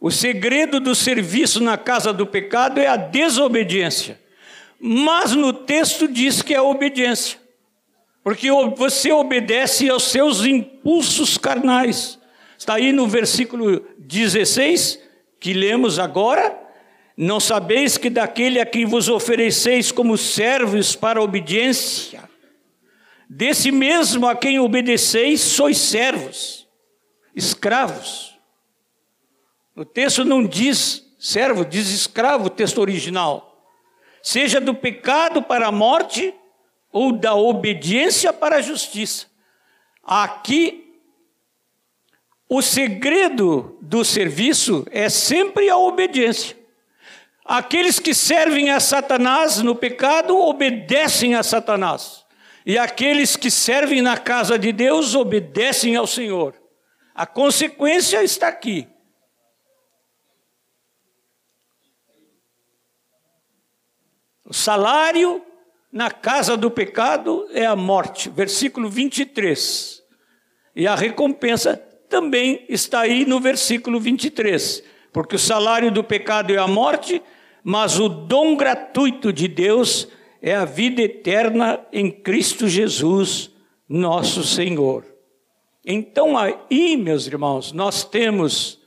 O 0.00 0.10
segredo 0.10 0.80
do 0.80 0.94
serviço 0.94 1.62
na 1.62 1.76
casa 1.76 2.10
do 2.10 2.26
pecado 2.26 2.80
é 2.80 2.86
a 2.86 2.96
desobediência. 2.96 4.18
Mas 4.80 5.32
no 5.32 5.52
texto 5.52 6.08
diz 6.08 6.40
que 6.40 6.54
é 6.54 6.56
a 6.56 6.62
obediência. 6.62 7.38
Porque 8.24 8.50
você 8.74 9.12
obedece 9.12 9.90
aos 9.90 10.04
seus 10.04 10.42
impulsos 10.46 11.36
carnais. 11.36 12.18
Está 12.56 12.74
aí 12.74 12.92
no 12.92 13.06
versículo 13.06 13.84
16, 13.98 14.98
que 15.38 15.52
lemos 15.52 15.98
agora. 15.98 16.58
Não 17.14 17.38
sabeis 17.38 17.98
que 17.98 18.08
daquele 18.08 18.58
a 18.58 18.64
quem 18.64 18.86
vos 18.86 19.10
ofereceis 19.10 19.92
como 19.92 20.16
servos 20.16 20.96
para 20.96 21.20
obediência, 21.20 22.22
desse 23.28 23.70
mesmo 23.70 24.26
a 24.26 24.34
quem 24.34 24.58
obedeceis, 24.58 25.42
sois 25.42 25.76
servos, 25.76 26.66
escravos 27.36 28.29
o 29.76 29.84
texto 29.84 30.24
não 30.24 30.44
diz 30.44 31.06
servo, 31.18 31.64
diz 31.64 31.90
escravo, 31.90 32.46
o 32.46 32.50
texto 32.50 32.78
original. 32.78 33.64
Seja 34.22 34.60
do 34.60 34.74
pecado 34.74 35.42
para 35.42 35.68
a 35.68 35.72
morte 35.72 36.34
ou 36.92 37.12
da 37.12 37.34
obediência 37.34 38.32
para 38.32 38.56
a 38.56 38.62
justiça. 38.62 39.26
Aqui, 40.02 40.92
o 42.48 42.60
segredo 42.60 43.78
do 43.80 44.04
serviço 44.04 44.84
é 44.90 45.08
sempre 45.08 45.70
a 45.70 45.76
obediência. 45.76 46.56
Aqueles 47.44 47.98
que 47.98 48.14
servem 48.14 48.70
a 48.70 48.80
Satanás 48.80 49.62
no 49.62 49.74
pecado 49.74 50.36
obedecem 50.36 51.34
a 51.34 51.42
Satanás. 51.42 52.24
E 52.64 52.76
aqueles 52.76 53.36
que 53.36 53.50
servem 53.50 54.02
na 54.02 54.16
casa 54.16 54.58
de 54.58 54.72
Deus 54.72 55.14
obedecem 55.14 55.96
ao 55.96 56.06
Senhor. 56.06 56.54
A 57.14 57.26
consequência 57.26 58.22
está 58.22 58.48
aqui. 58.48 58.86
O 64.50 64.52
salário 64.52 65.40
na 65.92 66.10
casa 66.10 66.56
do 66.56 66.72
pecado 66.72 67.46
é 67.52 67.64
a 67.64 67.76
morte. 67.76 68.28
Versículo 68.28 68.90
23. 68.90 70.02
E 70.74 70.88
a 70.88 70.96
recompensa 70.96 71.76
também 72.08 72.66
está 72.68 73.02
aí 73.02 73.24
no 73.24 73.38
versículo 73.38 74.00
23. 74.00 74.82
Porque 75.12 75.36
o 75.36 75.38
salário 75.38 75.92
do 75.92 76.02
pecado 76.02 76.52
é 76.52 76.56
a 76.56 76.66
morte, 76.66 77.22
mas 77.62 78.00
o 78.00 78.08
dom 78.08 78.56
gratuito 78.56 79.32
de 79.32 79.46
Deus 79.46 80.08
é 80.42 80.56
a 80.56 80.64
vida 80.64 81.00
eterna 81.00 81.78
em 81.92 82.10
Cristo 82.10 82.66
Jesus, 82.66 83.52
nosso 83.88 84.42
Senhor. 84.42 85.04
Então 85.86 86.36
aí, 86.36 86.96
meus 86.96 87.28
irmãos, 87.28 87.70
nós 87.70 88.02
temos 88.02 88.80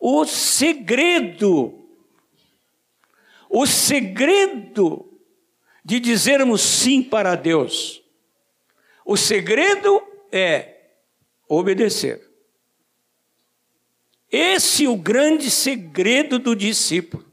o 0.00 0.24
segredo 0.24 1.85
o 3.48 3.66
segredo 3.66 5.20
de 5.84 6.00
dizermos 6.00 6.60
sim 6.62 7.02
para 7.02 7.34
Deus, 7.34 8.02
o 9.04 9.16
segredo 9.16 10.02
é 10.32 10.90
obedecer. 11.48 12.26
Esse 14.30 14.84
é 14.84 14.88
o 14.88 14.96
grande 14.96 15.50
segredo 15.50 16.38
do 16.38 16.56
discípulo. 16.56 17.24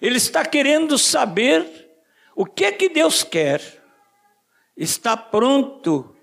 Ele 0.00 0.16
está 0.16 0.44
querendo 0.44 0.98
saber 0.98 1.64
o 2.34 2.44
que 2.44 2.64
é 2.64 2.72
que 2.72 2.88
Deus 2.88 3.22
quer. 3.22 3.62
Está 4.76 5.16
pronto 5.16 6.16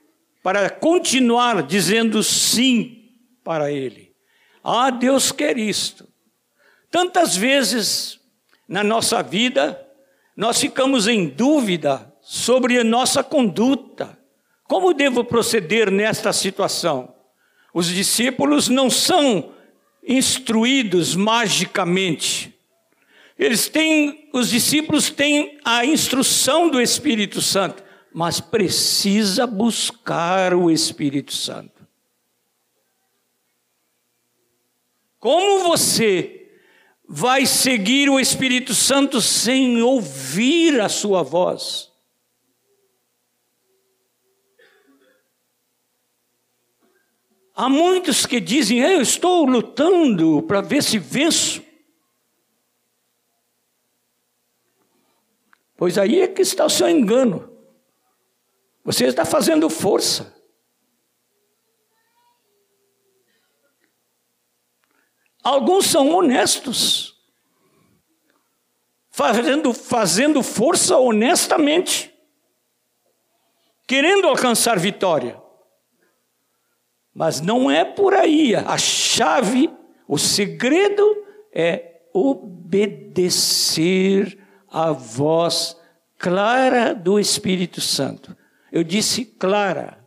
para 0.43 0.69
continuar 0.69 1.63
dizendo 1.63 2.21
sim 2.21 3.09
para 3.43 3.71
Ele. 3.71 4.13
Ah, 4.61 4.89
Deus 4.89 5.31
quer 5.31 5.57
isto. 5.57 6.07
Tantas 6.91 7.37
vezes 7.37 8.18
na 8.70 8.84
nossa 8.84 9.24
vida, 9.24 9.84
nós 10.38 10.61
ficamos 10.61 11.07
em 11.07 11.28
dúvida 11.28 12.13
sobre 12.22 12.80
a 12.80 12.84
nossa 12.84 13.24
conduta 13.24 14.17
Como 14.70 14.93
devo 14.93 15.24
proceder 15.24 15.89
nesta 15.89 16.32
situação? 16.32 17.15
Os 17.74 17.88
discípulos 17.88 18.70
não 18.70 18.88
são 18.88 19.51
instruídos 20.07 21.15
magicamente. 21.15 22.55
Eles 23.38 23.67
têm, 23.67 24.30
os 24.32 24.47
discípulos 24.51 25.09
têm 25.09 25.57
a 25.65 25.84
instrução 25.84 26.70
do 26.70 26.80
Espírito 26.80 27.41
Santo, 27.41 27.84
mas 28.13 28.39
precisa 28.39 29.47
buscar 29.47 30.53
o 30.53 30.70
Espírito 30.70 31.34
Santo. 31.34 31.88
Como 35.20 35.63
você 35.63 36.38
vai 37.12 37.47
seguir 37.47 38.07
o 38.07 38.20
Espírito 38.20 38.76
Santo 38.76 39.20
sem 39.20 39.82
ouvir 39.82 40.80
a 40.80 40.88
sua 40.88 41.24
voz? 41.24 41.91
Há 47.55 47.68
muitos 47.68 48.28
que 48.28 48.39
dizem: 48.39 48.80
Eu 48.80 49.01
estou 49.01 49.43
lutando 49.43 50.43
para 50.43 50.62
ver 50.62 50.84
se 50.84 50.99
venço. 50.99 51.64
Pois 55.76 55.97
aí 55.97 56.22
é 56.22 56.28
que 56.28 56.41
está 56.41 56.66
o 56.66 56.70
seu 56.70 56.88
engano. 56.88 57.51
Você 58.84 59.07
está 59.07 59.26
fazendo 59.26 59.70
força. 59.70 60.38
Alguns 65.43 65.85
são 65.85 66.09
honestos, 66.13 67.15
fazendo, 69.09 69.73
fazendo 69.73 70.43
força 70.43 70.97
honestamente, 70.97 72.13
querendo 73.87 74.27
alcançar 74.27 74.77
vitória. 74.77 75.41
Mas 77.13 77.41
não 77.41 77.71
é 77.71 77.83
por 77.85 78.13
aí. 78.13 78.53
A 78.55 78.77
chave, 78.77 79.69
o 80.07 80.17
segredo 80.17 81.25
é 81.53 82.01
obedecer 82.13 83.17
a 84.67 84.91
voz 84.91 85.75
clara 86.17 86.93
do 86.93 87.19
Espírito 87.19 87.81
Santo. 87.81 88.37
Eu 88.71 88.83
disse 88.83 89.25
clara, 89.25 89.97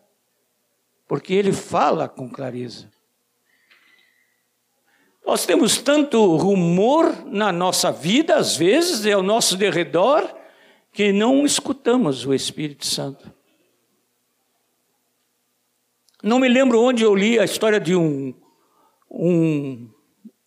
porque 1.09 1.35
ele 1.35 1.53
fala 1.53 2.09
com 2.09 2.31
clareza. 2.31 2.92
Nós 5.25 5.47
temos 5.47 5.79
tanto 5.79 6.37
rumor 6.37 7.25
na 7.27 7.53
nossa 7.53 7.93
vida, 7.93 8.37
às 8.37 8.57
vezes, 8.57 9.07
é 9.07 9.13
ao 9.13 9.23
nosso 9.23 9.57
derredor, 9.57 10.29
que 10.93 11.13
não 11.13 11.47
escutamos 11.47 12.27
o 12.27 12.35
Espírito 12.35 12.87
Santo. 12.87 13.33
Não 16.23 16.39
me 16.39 16.49
lembro 16.49 16.81
onde 16.81 17.03
eu 17.03 17.15
li 17.15 17.39
a 17.39 17.45
história 17.45 17.81
de 17.81 17.97
um, 17.97 18.35
um, 19.11 19.91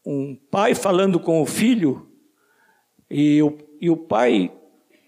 um 0.06 0.36
pai 0.52 0.76
falando 0.76 1.20
com 1.20 1.42
o 1.42 1.46
filho, 1.46 2.10
e 3.10 3.42
o, 3.42 3.58
e 3.80 3.90
o 3.90 3.98
pai 3.98 4.52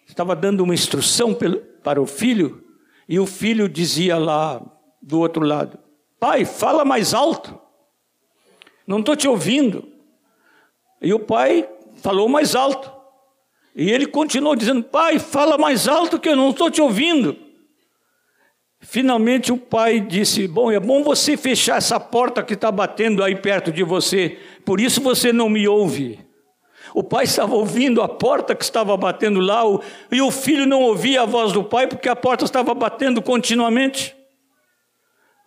estava 0.05 0.36
dando 0.36 0.61
uma 0.63 0.74
instrução 0.74 1.36
para 1.84 2.01
o 2.01 2.05
filho, 2.05 2.63
e 3.07 3.20
o 3.20 3.26
filho 3.26 3.70
dizia 3.70 4.18
lá 4.18 4.61
do 5.01 5.20
outro 5.20 5.43
lado: 5.43 5.78
Pai, 6.20 6.45
fala 6.45 6.84
mais 6.84 7.13
alto, 7.13 7.57
não 8.88 8.99
estou 8.99 9.15
te 9.15 9.27
ouvindo. 9.27 9.88
E 11.01 11.13
o 11.13 11.19
pai 11.19 11.69
falou 12.01 12.29
mais 12.29 12.55
alto. 12.55 12.91
E 13.75 13.91
ele 13.91 14.07
continuou 14.07 14.55
dizendo: 14.55 14.81
Pai, 14.81 15.19
fala 15.19 15.57
mais 15.57 15.88
alto 15.88 16.17
que 16.17 16.29
eu 16.29 16.35
não 16.35 16.49
estou 16.49 16.71
te 16.71 16.81
ouvindo. 16.81 17.38
Finalmente 18.79 19.51
o 19.51 19.57
pai 19.57 19.99
disse: 19.99 20.47
Bom, 20.47 20.71
é 20.71 20.79
bom 20.79 21.03
você 21.03 21.35
fechar 21.35 21.77
essa 21.77 21.99
porta 21.99 22.41
que 22.41 22.53
está 22.53 22.71
batendo 22.71 23.23
aí 23.23 23.35
perto 23.35 23.71
de 23.71 23.83
você, 23.83 24.39
por 24.63 24.79
isso 24.79 25.01
você 25.01 25.33
não 25.33 25.49
me 25.49 25.67
ouve. 25.67 26.25
O 26.93 27.03
pai 27.03 27.25
estava 27.25 27.53
ouvindo 27.53 28.01
a 28.01 28.07
porta 28.07 28.55
que 28.55 28.63
estava 28.63 28.95
batendo 28.95 29.39
lá, 29.39 29.61
e 30.11 30.21
o 30.21 30.31
filho 30.31 30.65
não 30.65 30.81
ouvia 30.81 31.23
a 31.23 31.25
voz 31.25 31.51
do 31.51 31.63
pai 31.63 31.85
porque 31.85 32.07
a 32.07 32.15
porta 32.15 32.45
estava 32.45 32.73
batendo 32.73 33.21
continuamente. 33.21 34.15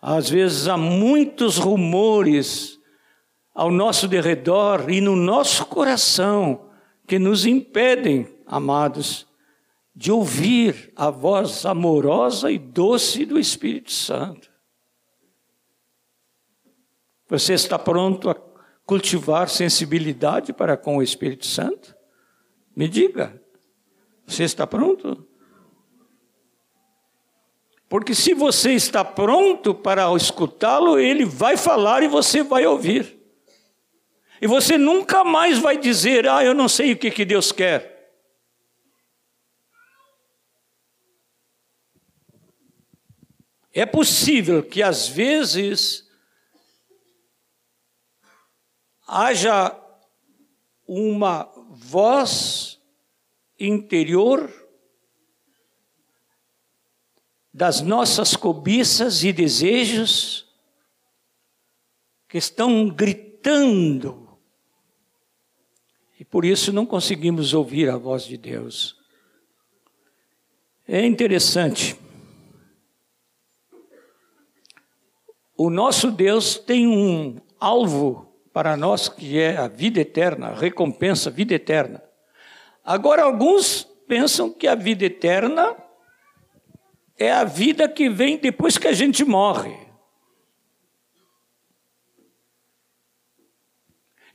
Às 0.01 0.29
vezes 0.29 0.67
há 0.67 0.77
muitos 0.77 1.57
rumores 1.57 2.79
ao 3.53 3.69
nosso 3.69 4.07
derredor 4.07 4.89
e 4.89 5.01
no 5.01 5.15
nosso 5.15 5.65
coração 5.65 6.69
que 7.07 7.19
nos 7.19 7.45
impedem, 7.45 8.27
amados, 8.45 9.27
de 9.95 10.11
ouvir 10.11 10.91
a 10.95 11.09
voz 11.09 11.65
amorosa 11.65 12.51
e 12.51 12.57
doce 12.57 13.25
do 13.25 13.37
Espírito 13.37 13.91
Santo. 13.91 14.49
Você 17.27 17.53
está 17.53 17.77
pronto 17.77 18.29
a 18.29 18.35
cultivar 18.85 19.49
sensibilidade 19.49 20.53
para 20.53 20.75
com 20.75 20.97
o 20.97 21.03
Espírito 21.03 21.45
Santo? 21.45 21.95
Me 22.75 22.87
diga, 22.87 23.41
você 24.25 24.43
está 24.43 24.65
pronto? 24.65 25.27
Porque 27.89 28.15
se 28.15 28.33
você 28.33 28.71
está 28.71 29.03
pronto 29.03 29.75
para 29.75 30.09
escutá-lo, 30.15 30.97
ele 30.97 31.25
vai 31.25 31.57
falar 31.57 32.03
e 32.03 32.07
você 32.07 32.41
vai 32.41 32.65
ouvir. 32.65 33.20
E 34.41 34.47
você 34.47 34.75
nunca 34.75 35.23
mais 35.23 35.59
vai 35.59 35.77
dizer, 35.77 36.27
ah, 36.27 36.43
eu 36.43 36.55
não 36.55 36.67
sei 36.67 36.93
o 36.93 36.97
que, 36.97 37.11
que 37.11 37.23
Deus 37.23 37.51
quer. 37.51 37.91
É 43.71 43.85
possível 43.85 44.63
que 44.63 44.81
às 44.81 45.07
vezes 45.07 46.09
haja 49.07 49.79
uma 50.87 51.43
voz 51.69 52.81
interior 53.59 54.51
das 57.53 57.79
nossas 57.79 58.35
cobiças 58.35 59.23
e 59.23 59.31
desejos 59.31 60.51
que 62.27 62.39
estão 62.39 62.89
gritando 62.89 64.20
e 66.21 66.23
por 66.23 66.45
isso 66.45 66.71
não 66.71 66.85
conseguimos 66.85 67.51
ouvir 67.51 67.89
a 67.89 67.97
voz 67.97 68.25
de 68.25 68.37
Deus. 68.37 68.95
É 70.87 71.03
interessante. 71.03 71.99
O 75.57 75.71
nosso 75.71 76.11
Deus 76.11 76.59
tem 76.59 76.85
um 76.85 77.41
alvo 77.59 78.31
para 78.53 78.77
nós, 78.77 79.09
que 79.09 79.39
é 79.39 79.57
a 79.57 79.67
vida 79.67 79.99
eterna, 79.99 80.49
a 80.49 80.53
recompensa, 80.53 81.29
a 81.29 81.33
vida 81.33 81.55
eterna. 81.55 82.03
Agora, 82.85 83.23
alguns 83.23 83.81
pensam 84.07 84.53
que 84.53 84.67
a 84.67 84.75
vida 84.75 85.03
eterna 85.03 85.75
é 87.17 87.31
a 87.31 87.43
vida 87.43 87.89
que 87.89 88.07
vem 88.11 88.37
depois 88.37 88.77
que 88.77 88.87
a 88.87 88.93
gente 88.93 89.25
morre. 89.25 89.75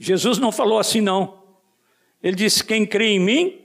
Jesus 0.00 0.38
não 0.38 0.50
falou 0.50 0.80
assim, 0.80 1.00
não. 1.00 1.35
Ele 2.22 2.36
disse: 2.36 2.64
Quem 2.64 2.86
crê 2.86 3.08
em 3.08 3.20
mim. 3.20 3.60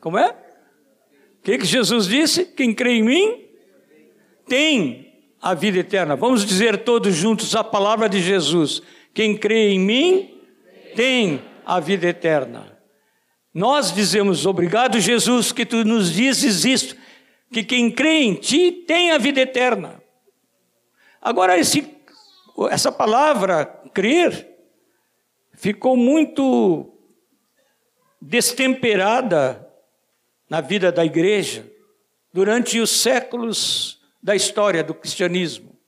Como 0.00 0.18
é? 0.18 0.30
O 0.30 1.42
que, 1.42 1.58
que 1.58 1.64
Jesus 1.64 2.06
disse? 2.06 2.44
Quem 2.44 2.74
crê 2.74 2.92
em 2.92 3.02
mim 3.02 3.44
tem 4.46 5.04
a 5.44 5.52
vida 5.52 5.78
eterna. 5.78 6.16
Vamos 6.16 6.42
dizer 6.42 6.84
todos 6.84 7.14
juntos 7.14 7.54
a 7.54 7.62
palavra 7.62 8.08
de 8.08 8.18
Jesus: 8.18 8.80
quem 9.12 9.36
crê 9.36 9.72
em 9.72 9.78
mim 9.78 10.40
tem 10.96 11.42
a 11.66 11.78
vida 11.80 12.06
eterna. 12.06 12.78
Nós 13.52 13.92
dizemos 13.92 14.46
obrigado, 14.46 14.98
Jesus, 14.98 15.52
que 15.52 15.66
tu 15.66 15.84
nos 15.84 16.10
dizes 16.12 16.64
isto, 16.64 16.96
que 17.52 17.62
quem 17.62 17.90
crê 17.90 18.22
em 18.22 18.34
ti 18.34 18.72
tem 18.72 19.10
a 19.10 19.18
vida 19.18 19.42
eterna. 19.42 20.02
Agora, 21.20 21.58
esse, 21.58 21.94
essa 22.70 22.90
palavra 22.90 23.66
crer 23.92 24.53
ficou 25.56 25.96
muito 25.96 26.92
destemperada 28.20 29.66
na 30.48 30.60
vida 30.60 30.92
da 30.92 31.04
igreja 31.04 31.70
durante 32.32 32.80
os 32.80 32.90
séculos 32.90 34.02
da 34.22 34.34
história 34.34 34.82
do 34.82 34.94
cristianismo. 34.94 35.78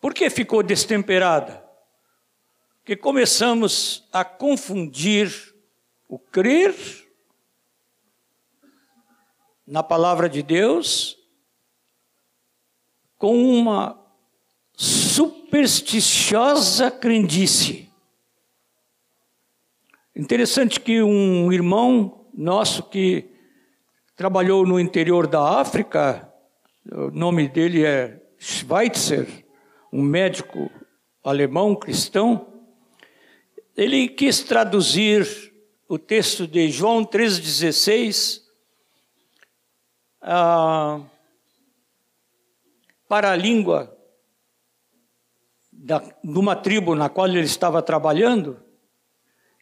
Por 0.00 0.14
que 0.14 0.30
ficou 0.30 0.62
destemperada? 0.62 1.62
Porque 2.78 2.96
começamos 2.96 4.08
a 4.12 4.24
confundir 4.24 5.54
o 6.08 6.18
crer 6.18 6.74
na 9.66 9.82
palavra 9.82 10.28
de 10.28 10.42
Deus 10.42 11.18
com 13.18 13.36
uma 13.36 14.00
supersticiosa 14.74 16.90
crendice. 16.90 17.89
Interessante 20.20 20.78
que 20.78 21.02
um 21.02 21.50
irmão 21.50 22.26
nosso 22.34 22.82
que 22.82 23.30
trabalhou 24.14 24.66
no 24.66 24.78
interior 24.78 25.26
da 25.26 25.62
África, 25.62 26.30
o 26.92 27.10
nome 27.10 27.48
dele 27.48 27.86
é 27.86 28.20
Schweitzer, 28.38 29.26
um 29.90 30.02
médico 30.02 30.70
alemão 31.24 31.74
cristão, 31.74 32.52
ele 33.74 34.08
quis 34.08 34.42
traduzir 34.42 35.26
o 35.88 35.98
texto 35.98 36.46
de 36.46 36.68
João 36.68 37.02
3,16 37.02 38.42
ah, 40.20 41.00
para 43.08 43.30
a 43.30 43.36
língua 43.36 43.96
da, 45.72 46.00
de 46.22 46.38
uma 46.38 46.54
tribo 46.54 46.94
na 46.94 47.08
qual 47.08 47.26
ele 47.26 47.40
estava 47.40 47.80
trabalhando, 47.80 48.62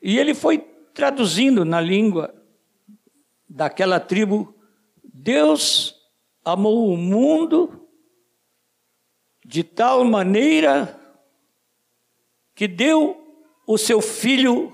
e 0.02 0.18
ele 0.18 0.34
foi 0.34 0.58
traduzindo 0.94 1.64
na 1.64 1.80
língua 1.80 2.34
daquela 3.48 3.98
tribo: 3.98 4.54
Deus 5.02 5.94
amou 6.44 6.92
o 6.92 6.96
mundo 6.96 7.88
de 9.44 9.64
tal 9.64 10.04
maneira 10.04 10.98
que 12.54 12.68
deu 12.68 13.16
o 13.66 13.78
seu 13.78 14.00
Filho 14.00 14.72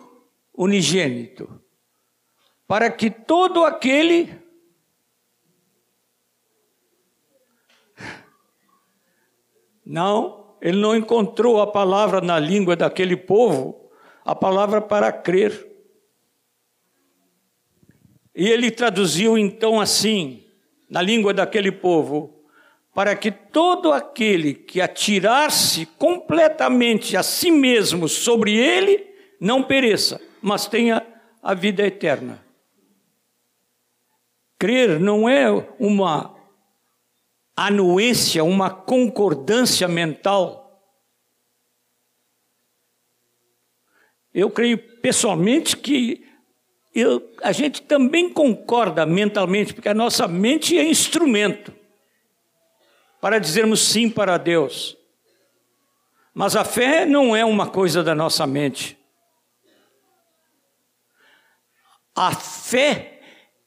unigênito, 0.56 1.60
para 2.66 2.90
que 2.90 3.10
todo 3.10 3.64
aquele 3.64 4.32
não, 9.84 10.56
ele 10.60 10.78
não 10.80 10.96
encontrou 10.96 11.60
a 11.60 11.66
palavra 11.66 12.20
na 12.20 12.38
língua 12.38 12.76
daquele 12.76 13.16
povo, 13.16 13.83
a 14.24 14.34
palavra 14.34 14.80
para 14.80 15.12
crer. 15.12 15.66
E 18.34 18.48
ele 18.48 18.70
traduziu 18.70 19.36
então 19.38 19.80
assim, 19.80 20.44
na 20.88 21.02
língua 21.02 21.34
daquele 21.34 21.70
povo: 21.70 22.44
para 22.94 23.14
que 23.14 23.30
todo 23.30 23.92
aquele 23.92 24.54
que 24.54 24.80
atirar-se 24.80 25.86
completamente 25.98 27.16
a 27.16 27.22
si 27.22 27.50
mesmo 27.50 28.08
sobre 28.08 28.56
ele 28.56 29.06
não 29.40 29.62
pereça, 29.62 30.20
mas 30.40 30.66
tenha 30.66 31.04
a 31.42 31.52
vida 31.52 31.86
eterna. 31.86 32.42
Crer 34.58 34.98
não 34.98 35.28
é 35.28 35.50
uma 35.78 36.34
anuência, 37.56 38.42
uma 38.42 38.70
concordância 38.70 39.86
mental. 39.86 40.63
Eu 44.34 44.50
creio 44.50 44.76
pessoalmente 44.76 45.76
que 45.76 46.26
eu, 46.94 47.32
a 47.42 47.52
gente 47.52 47.82
também 47.82 48.28
concorda 48.28 49.06
mentalmente, 49.06 49.72
porque 49.72 49.88
a 49.88 49.94
nossa 49.94 50.26
mente 50.26 50.78
é 50.78 50.84
instrumento 50.84 51.72
para 53.20 53.38
dizermos 53.38 53.80
sim 53.80 54.10
para 54.10 54.36
Deus. 54.36 54.96
Mas 56.32 56.56
a 56.56 56.64
fé 56.64 57.06
não 57.06 57.34
é 57.34 57.44
uma 57.44 57.68
coisa 57.68 58.02
da 58.02 58.14
nossa 58.14 58.46
mente. 58.46 58.98
A 62.14 62.32
fé 62.32 63.20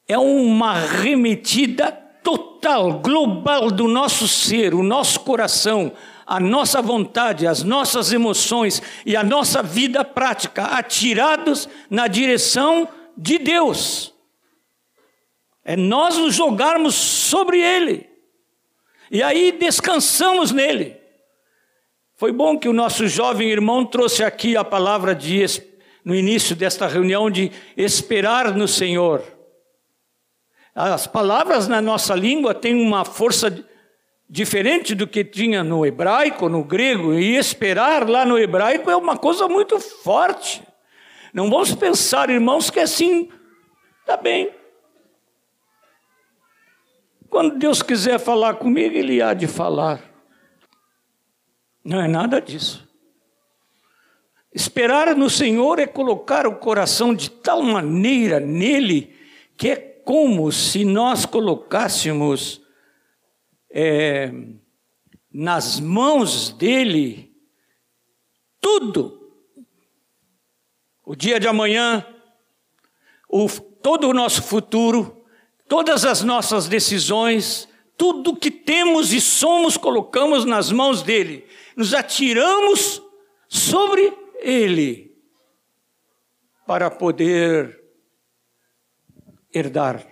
é 0.06 0.18
uma 0.18 0.74
remetida 0.74 1.92
total, 2.22 3.00
global 3.00 3.70
do 3.70 3.88
nosso 3.88 4.28
ser, 4.28 4.74
o 4.74 4.82
nosso 4.82 5.20
coração, 5.20 5.92
a 6.28 6.38
nossa 6.38 6.82
vontade, 6.82 7.46
as 7.46 7.62
nossas 7.62 8.12
emoções 8.12 8.82
e 9.06 9.16
a 9.16 9.24
nossa 9.24 9.62
vida 9.62 10.04
prática, 10.04 10.64
atirados 10.64 11.66
na 11.88 12.06
direção 12.06 12.86
de 13.16 13.38
Deus. 13.38 14.12
É 15.64 15.74
nós 15.74 16.18
nos 16.18 16.34
jogarmos 16.34 16.94
sobre 16.94 17.58
Ele. 17.58 18.06
E 19.10 19.22
aí 19.22 19.52
descansamos 19.52 20.52
nele. 20.52 20.98
Foi 22.14 22.30
bom 22.30 22.58
que 22.58 22.68
o 22.68 22.74
nosso 22.74 23.08
jovem 23.08 23.48
irmão 23.48 23.86
trouxe 23.86 24.22
aqui 24.22 24.54
a 24.54 24.62
palavra 24.62 25.14
de 25.14 25.42
no 26.04 26.14
início 26.14 26.54
desta 26.54 26.86
reunião 26.86 27.30
de 27.30 27.50
esperar 27.74 28.54
no 28.54 28.68
Senhor. 28.68 29.22
As 30.74 31.06
palavras 31.06 31.68
na 31.68 31.80
nossa 31.80 32.14
língua 32.14 32.54
têm 32.54 32.74
uma 32.74 33.04
força 33.04 33.50
diferente 34.28 34.94
do 34.94 35.06
que 35.06 35.24
tinha 35.24 35.64
no 35.64 35.86
hebraico, 35.86 36.48
no 36.48 36.62
grego, 36.62 37.14
e 37.14 37.36
esperar 37.36 38.08
lá 38.08 38.24
no 38.24 38.38
hebraico 38.38 38.90
é 38.90 38.96
uma 38.96 39.16
coisa 39.16 39.48
muito 39.48 39.78
forte. 39.80 40.62
Não 41.32 41.48
vamos 41.48 41.74
pensar, 41.74 42.28
irmãos, 42.28 42.70
que 42.70 42.80
assim, 42.80 43.30
tá 44.04 44.16
bem, 44.16 44.52
quando 47.30 47.58
Deus 47.58 47.82
quiser 47.82 48.18
falar 48.18 48.54
comigo, 48.54 48.96
Ele 48.96 49.20
há 49.20 49.34
de 49.34 49.46
falar. 49.46 50.02
Não 51.84 52.00
é 52.00 52.08
nada 52.08 52.40
disso. 52.40 52.86
Esperar 54.52 55.14
no 55.14 55.28
Senhor 55.28 55.78
é 55.78 55.86
colocar 55.86 56.46
o 56.46 56.56
coração 56.56 57.14
de 57.14 57.30
tal 57.30 57.62
maneira 57.62 58.40
nele 58.40 59.14
que 59.56 59.68
é 59.68 59.76
como 59.76 60.50
se 60.50 60.84
nós 60.84 61.26
colocássemos 61.26 62.60
é, 63.70 64.32
nas 65.32 65.80
mãos 65.80 66.50
dele 66.50 67.34
tudo. 68.60 69.16
O 71.04 71.16
dia 71.16 71.40
de 71.40 71.48
amanhã, 71.48 72.06
o, 73.28 73.48
todo 73.48 74.08
o 74.08 74.14
nosso 74.14 74.42
futuro, 74.42 75.18
Todas 75.68 76.06
as 76.06 76.22
nossas 76.22 76.66
decisões, 76.66 77.68
tudo 77.94 78.34
que 78.34 78.50
temos 78.50 79.12
e 79.12 79.20
somos, 79.20 79.76
colocamos 79.76 80.46
nas 80.46 80.72
mãos 80.72 81.02
dele. 81.02 81.46
Nos 81.76 81.92
atiramos 81.92 83.02
sobre 83.46 84.16
ele 84.40 85.14
para 86.66 86.90
poder 86.90 87.84
herdar 89.52 90.06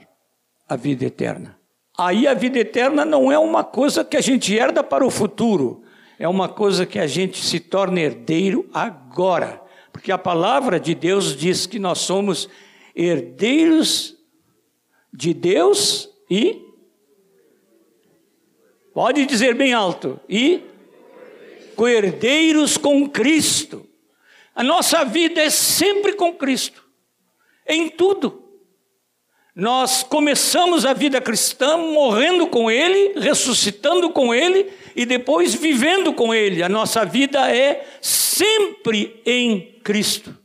a 0.68 0.76
vida 0.76 1.06
eterna. 1.06 1.55
Aí 1.98 2.26
a 2.26 2.34
vida 2.34 2.58
eterna 2.58 3.04
não 3.04 3.32
é 3.32 3.38
uma 3.38 3.64
coisa 3.64 4.04
que 4.04 4.16
a 4.16 4.20
gente 4.20 4.54
herda 4.54 4.84
para 4.84 5.06
o 5.06 5.10
futuro, 5.10 5.82
é 6.18 6.28
uma 6.28 6.48
coisa 6.48 6.84
que 6.84 6.98
a 6.98 7.06
gente 7.06 7.42
se 7.42 7.58
torna 7.58 8.00
herdeiro 8.00 8.68
agora. 8.72 9.62
Porque 9.90 10.12
a 10.12 10.18
palavra 10.18 10.78
de 10.78 10.94
Deus 10.94 11.34
diz 11.34 11.66
que 11.66 11.78
nós 11.78 11.98
somos 12.00 12.48
herdeiros 12.94 14.14
de 15.12 15.32
Deus 15.32 16.10
e. 16.30 16.64
Pode 18.92 19.24
dizer 19.24 19.54
bem 19.54 19.72
alto. 19.72 20.20
E. 20.28 20.62
Coerdeiros 21.74 22.76
com 22.76 23.08
Cristo. 23.08 23.86
A 24.54 24.62
nossa 24.62 25.04
vida 25.04 25.42
é 25.42 25.50
sempre 25.50 26.14
com 26.14 26.34
Cristo. 26.34 26.84
Em 27.66 27.88
tudo. 27.88 28.45
Nós 29.56 30.02
começamos 30.02 30.84
a 30.84 30.92
vida 30.92 31.18
cristã 31.18 31.78
morrendo 31.78 32.46
com 32.46 32.70
Ele, 32.70 33.18
ressuscitando 33.18 34.10
com 34.10 34.34
Ele 34.34 34.70
e 34.94 35.06
depois 35.06 35.54
vivendo 35.54 36.12
com 36.12 36.34
Ele. 36.34 36.62
A 36.62 36.68
nossa 36.68 37.06
vida 37.06 37.50
é 37.50 37.88
sempre 38.02 39.18
em 39.24 39.80
Cristo. 39.82 40.36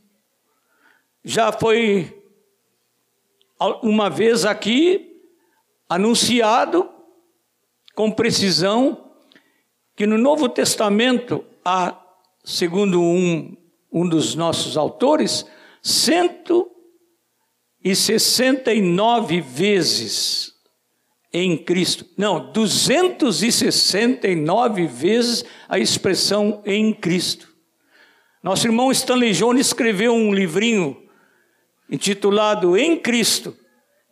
Já 1.22 1.52
foi 1.52 2.22
uma 3.82 4.08
vez 4.08 4.46
aqui 4.46 5.14
anunciado 5.86 6.88
com 7.94 8.10
precisão 8.10 9.12
que 9.94 10.06
no 10.06 10.16
Novo 10.16 10.48
Testamento 10.48 11.44
há, 11.62 12.02
segundo 12.42 12.98
um, 12.98 13.54
um 13.92 14.08
dos 14.08 14.34
nossos 14.34 14.78
autores, 14.78 15.44
169 17.84 19.40
vezes 19.40 20.52
em 21.32 21.56
Cristo. 21.56 22.04
Não, 22.16 22.52
269 22.52 24.86
vezes 24.86 25.44
a 25.68 25.78
expressão 25.78 26.60
em 26.64 26.92
Cristo. 26.92 27.48
Nosso 28.42 28.66
irmão 28.66 28.90
Stanley 28.90 29.32
Jones 29.32 29.68
escreveu 29.68 30.12
um 30.12 30.34
livrinho 30.34 31.00
intitulado 31.90 32.76
Em 32.76 32.98
Cristo. 32.98 33.56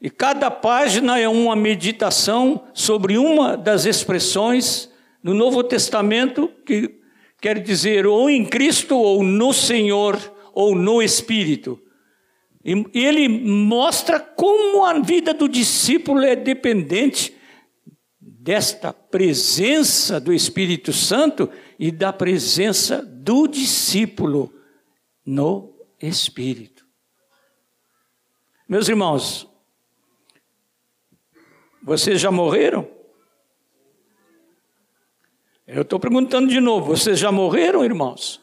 E 0.01 0.09
cada 0.09 0.51
página 0.51 1.19
é 1.19 1.29
uma 1.29 1.55
meditação 1.55 2.65
sobre 2.73 3.19
uma 3.19 3.57
das 3.57 3.85
expressões 3.85 4.89
no 5.23 5.35
Novo 5.35 5.63
Testamento 5.63 6.51
que 6.65 6.99
quer 7.41 7.59
dizer 7.59 8.07
ou 8.07 8.31
em 8.31 8.45
Cristo, 8.45 8.97
ou 8.97 9.23
no 9.23 9.53
Senhor, 9.53 10.19
ou 10.55 10.75
no 10.75 11.03
Espírito. 11.03 11.79
Ele 12.63 13.29
mostra 13.29 14.21
como 14.21 14.85
a 14.85 14.99
vida 14.99 15.33
do 15.33 15.49
discípulo 15.49 16.21
é 16.23 16.37
dependente 16.37 17.35
desta 18.21 18.93
presença 18.93 20.21
do 20.21 20.33
Espírito 20.33 20.93
Santo 20.93 21.51
e 21.79 21.91
da 21.91 22.13
presença 22.13 23.03
do 23.03 23.47
discípulo 23.47 24.53
no 25.25 25.75
Espírito. 26.01 26.87
Meus 28.69 28.89
irmãos, 28.89 29.49
vocês 31.83 32.21
já 32.21 32.31
morreram? 32.31 32.89
Eu 35.67 35.83
estou 35.83 35.99
perguntando 35.99 36.49
de 36.49 36.61
novo: 36.61 36.95
vocês 36.95 37.19
já 37.19 37.33
morreram, 37.33 37.85
irmãos? 37.85 38.41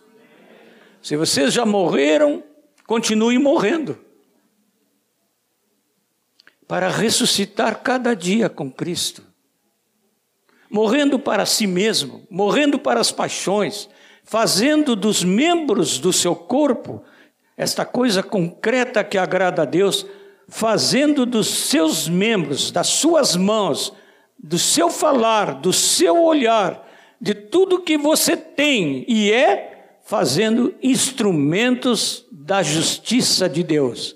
Se 1.01 1.15
vocês 1.15 1.53
já 1.53 1.65
morreram, 1.65 2.43
continue 2.85 3.37
morrendo. 3.37 4.06
Para 6.67 6.89
ressuscitar 6.89 7.81
cada 7.81 8.13
dia 8.13 8.49
com 8.49 8.69
Cristo. 8.69 9.23
Morrendo 10.69 11.17
para 11.17 11.45
si 11.45 11.65
mesmo, 11.65 12.27
morrendo 12.29 12.77
para 12.77 12.99
as 12.99 13.11
paixões, 13.11 13.89
fazendo 14.23 14.95
dos 14.95 15.23
membros 15.23 15.97
do 15.97 16.11
seu 16.11 16.35
corpo 16.35 17.03
esta 17.55 17.83
coisa 17.83 18.21
concreta 18.21 19.03
que 19.03 19.17
agrada 19.17 19.63
a 19.63 19.65
Deus, 19.65 20.05
fazendo 20.47 21.25
dos 21.25 21.47
seus 21.47 22.07
membros, 22.07 22.69
das 22.69 22.87
suas 22.87 23.35
mãos, 23.35 23.91
do 24.37 24.59
seu 24.59 24.91
falar, 24.91 25.55
do 25.55 25.73
seu 25.73 26.23
olhar, 26.23 26.87
de 27.19 27.33
tudo 27.33 27.81
que 27.81 27.97
você 27.97 28.37
tem 28.37 29.03
e 29.07 29.31
é, 29.31 29.97
fazendo 30.03 30.75
instrumentos 30.83 32.25
da 32.31 32.61
justiça 32.61 33.49
de 33.49 33.63
Deus, 33.63 34.15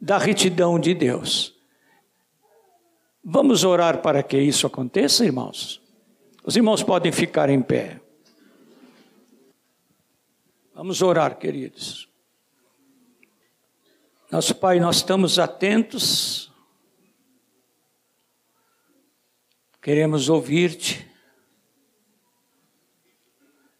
da 0.00 0.18
retidão 0.18 0.78
de 0.78 0.92
Deus. 0.92 1.51
Vamos 3.24 3.62
orar 3.62 4.02
para 4.02 4.22
que 4.22 4.36
isso 4.36 4.66
aconteça, 4.66 5.24
irmãos? 5.24 5.80
Os 6.44 6.56
irmãos 6.56 6.82
podem 6.82 7.12
ficar 7.12 7.48
em 7.48 7.62
pé. 7.62 8.00
Vamos 10.74 11.02
orar, 11.02 11.38
queridos. 11.38 12.08
Nosso 14.28 14.54
Pai, 14.54 14.80
nós 14.80 14.96
estamos 14.96 15.38
atentos, 15.38 16.50
queremos 19.80 20.28
ouvir-te. 20.28 21.06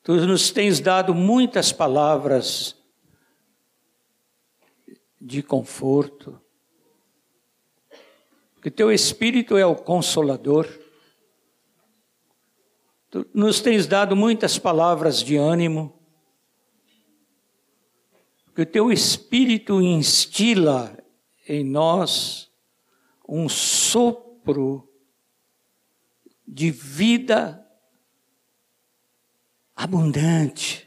Tu 0.02 0.14
nos 0.26 0.50
tens 0.50 0.78
dado 0.78 1.14
muitas 1.14 1.72
palavras 1.72 2.76
de 5.20 5.42
conforto, 5.42 6.38
que 8.62 8.70
teu 8.70 8.92
Espírito 8.92 9.56
é 9.56 9.66
o 9.66 9.74
consolador. 9.74 10.68
Tu 13.10 13.26
nos 13.34 13.60
tens 13.60 13.88
dado 13.88 14.14
muitas 14.14 14.56
palavras 14.56 15.20
de 15.20 15.36
ânimo 15.36 16.00
que 18.54 18.62
o 18.62 18.66
teu 18.66 18.92
Espírito 18.92 19.82
instila 19.82 20.96
em 21.48 21.64
nós 21.64 22.50
um 23.28 23.48
sopro 23.48 24.88
de 26.46 26.70
vida 26.70 27.66
abundante. 29.74 30.86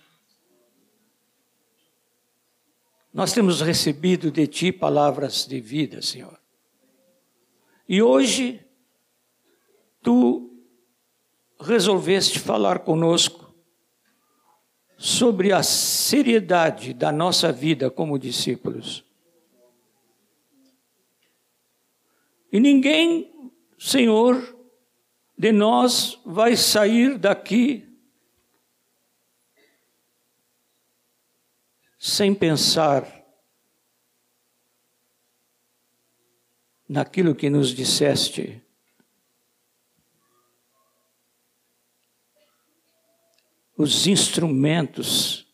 Nós 3.12 3.34
temos 3.34 3.62
recebido 3.62 4.32
de 4.32 4.46
Ti 4.48 4.72
palavras 4.72 5.46
de 5.46 5.60
vida, 5.60 6.02
Senhor. 6.02 6.45
E 7.88 8.02
hoje, 8.02 8.66
Tu 10.06 10.56
resolveste 11.60 12.38
falar 12.38 12.78
conosco 12.78 13.52
sobre 14.96 15.52
a 15.52 15.64
seriedade 15.64 16.94
da 16.94 17.12
nossa 17.12 17.52
vida 17.52 17.90
como 17.90 18.20
discípulos. 18.20 19.04
E 22.52 22.60
ninguém, 22.60 23.52
Senhor, 23.80 24.56
de 25.36 25.52
nós 25.52 26.22
vai 26.24 26.56
sair 26.56 27.18
daqui 27.18 27.92
sem 31.98 32.36
pensar 32.36 33.25
naquilo 36.88 37.36
que 37.36 37.50
nos 37.50 37.70
disseste 37.70 38.62
os 43.78 44.08
instrumentos, 44.08 45.46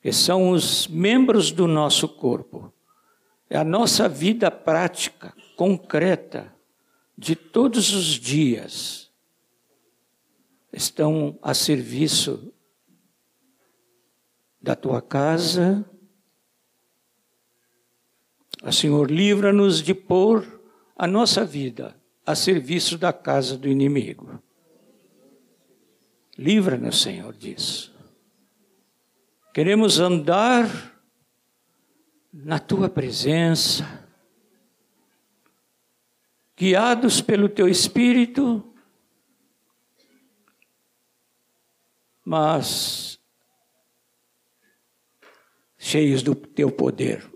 que 0.00 0.12
são 0.12 0.50
os 0.50 0.86
membros 0.88 1.50
do 1.50 1.66
nosso 1.66 2.08
corpo. 2.08 2.72
É 3.48 3.56
a 3.56 3.64
nossa 3.64 4.08
vida 4.08 4.50
prática, 4.50 5.34
concreta, 5.56 6.54
de 7.16 7.36
todos 7.36 7.92
os 7.92 8.06
dias, 8.06 9.10
estão 10.72 11.38
a 11.42 11.52
serviço 11.52 12.52
da 14.60 14.74
tua 14.74 15.02
casa. 15.02 15.84
A 18.60 18.72
Senhor, 18.72 19.10
livra-nos 19.10 19.80
de 19.80 19.94
pôr 19.94 20.60
a 20.96 21.06
nossa 21.06 21.44
vida 21.44 21.96
a 22.24 22.34
serviço 22.34 22.96
da 22.98 23.12
casa 23.12 23.56
do 23.56 23.68
inimigo. 23.68 24.42
Livra-nos, 26.38 27.02
Senhor, 27.02 27.32
disso. 27.34 27.92
Queremos 29.52 30.00
andar 30.00 30.92
na 32.32 32.58
tua 32.58 32.88
presença, 32.88 34.08
guiados 36.56 37.20
pelo 37.20 37.48
teu 37.48 37.68
Espírito, 37.68 38.72
mas 42.24 43.20
cheios 45.76 46.22
do 46.22 46.34
teu 46.34 46.70
poder. 46.70 47.31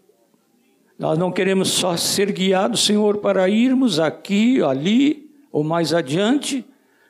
Nós 0.98 1.18
não 1.18 1.30
queremos 1.30 1.68
só 1.68 1.96
ser 1.96 2.32
guiados, 2.32 2.84
Senhor, 2.84 3.18
para 3.18 3.48
irmos 3.48 3.98
aqui, 3.98 4.62
ali 4.62 5.30
ou 5.52 5.62
mais 5.62 5.92
adiante, 5.92 6.64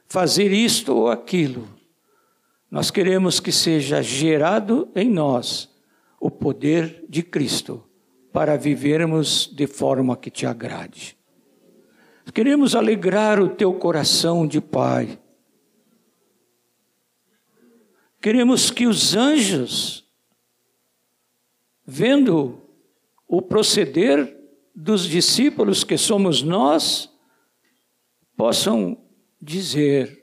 fazer 0.06 0.52
isto 0.52 0.94
ou 0.94 1.10
aquilo 1.10 1.76
nós 2.70 2.90
queremos 2.90 3.40
que 3.40 3.52
seja 3.52 4.02
gerado 4.02 4.88
em 4.94 5.08
nós 5.08 5.74
o 6.20 6.30
poder 6.30 7.04
de 7.08 7.22
Cristo 7.22 7.84
para 8.32 8.56
vivermos 8.56 9.46
de 9.46 9.66
forma 9.66 10.16
que 10.16 10.30
te 10.30 10.44
agrade. 10.44 11.16
Queremos 12.34 12.74
alegrar 12.74 13.40
o 13.40 13.48
teu 13.48 13.72
coração 13.72 14.46
de 14.46 14.60
Pai. 14.60 15.18
Queremos 18.20 18.70
que 18.70 18.86
os 18.86 19.14
anjos, 19.14 20.04
vendo 21.86 22.60
o 23.26 23.42
proceder 23.42 24.36
dos 24.74 25.04
discípulos 25.06 25.84
que 25.84 25.96
somos 25.96 26.42
nós, 26.42 27.10
possam 28.36 29.02
dizer: 29.40 30.22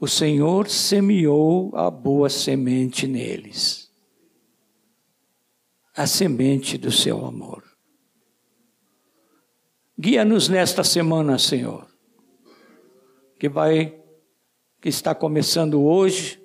o 0.00 0.06
Senhor 0.06 0.68
semeou 0.68 1.74
a 1.76 1.90
boa 1.90 2.28
semente 2.28 3.06
neles 3.06 3.84
a 5.94 6.06
semente 6.06 6.76
do 6.76 6.90
seu 6.90 7.24
amor. 7.24 7.62
Guia-nos 9.96 10.48
nesta 10.48 10.82
semana, 10.82 11.38
Senhor, 11.38 11.86
que 13.38 13.48
vai, 13.48 13.96
que 14.80 14.88
está 14.88 15.14
começando 15.14 15.80
hoje. 15.80 16.43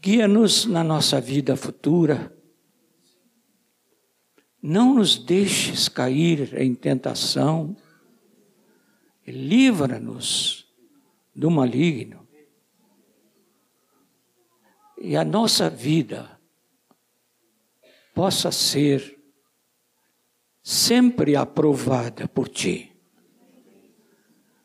Guia-nos 0.00 0.66
na 0.66 0.84
nossa 0.84 1.20
vida 1.20 1.56
futura. 1.56 2.36
Não 4.62 4.94
nos 4.94 5.16
deixes 5.16 5.88
cair 5.88 6.60
em 6.60 6.74
tentação. 6.74 7.76
Livra-nos 9.26 10.66
do 11.34 11.50
maligno. 11.50 12.26
E 14.98 15.16
a 15.16 15.24
nossa 15.24 15.68
vida 15.68 16.38
possa 18.14 18.50
ser 18.50 19.16
sempre 20.62 21.36
aprovada 21.36 22.26
por 22.26 22.48
Ti. 22.48 22.92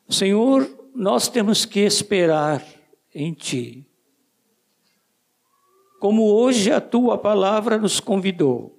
Senhor, 0.08 0.90
nós 0.94 1.28
temos 1.28 1.64
que 1.64 1.80
esperar 1.80 2.64
em 3.14 3.32
Ti. 3.32 3.86
Como 6.02 6.34
hoje 6.34 6.72
a 6.72 6.80
Tua 6.80 7.16
palavra 7.16 7.78
nos 7.78 8.00
convidou. 8.00 8.76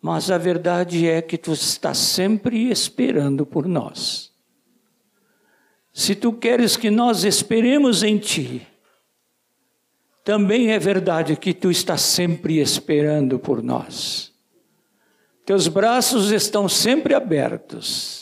Mas 0.00 0.30
a 0.30 0.38
verdade 0.38 1.06
é 1.06 1.20
que 1.20 1.36
Tu 1.36 1.52
estás 1.52 1.98
sempre 1.98 2.70
esperando 2.70 3.44
por 3.44 3.68
nós. 3.68 4.32
Se 5.92 6.14
tu 6.14 6.32
queres 6.32 6.78
que 6.78 6.90
nós 6.90 7.24
esperemos 7.24 8.02
em 8.02 8.16
ti, 8.16 8.66
também 10.24 10.70
é 10.70 10.78
verdade 10.78 11.36
que 11.36 11.52
tu 11.52 11.70
estás 11.70 12.00
sempre 12.00 12.58
esperando 12.58 13.38
por 13.38 13.62
nós. 13.62 14.32
Teus 15.44 15.68
braços 15.68 16.30
estão 16.30 16.70
sempre 16.70 17.14
abertos. 17.14 18.17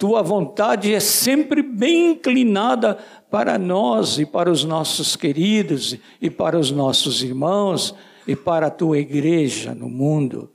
Tua 0.00 0.22
vontade 0.22 0.94
é 0.94 0.98
sempre 0.98 1.62
bem 1.62 2.12
inclinada 2.12 2.94
para 3.30 3.58
nós 3.58 4.18
e 4.18 4.24
para 4.24 4.50
os 4.50 4.64
nossos 4.64 5.14
queridos 5.14 5.94
e 6.22 6.30
para 6.30 6.58
os 6.58 6.70
nossos 6.70 7.22
irmãos 7.22 7.94
e 8.26 8.34
para 8.34 8.68
a 8.68 8.70
tua 8.70 8.98
igreja 8.98 9.74
no 9.74 9.90
mundo. 9.90 10.50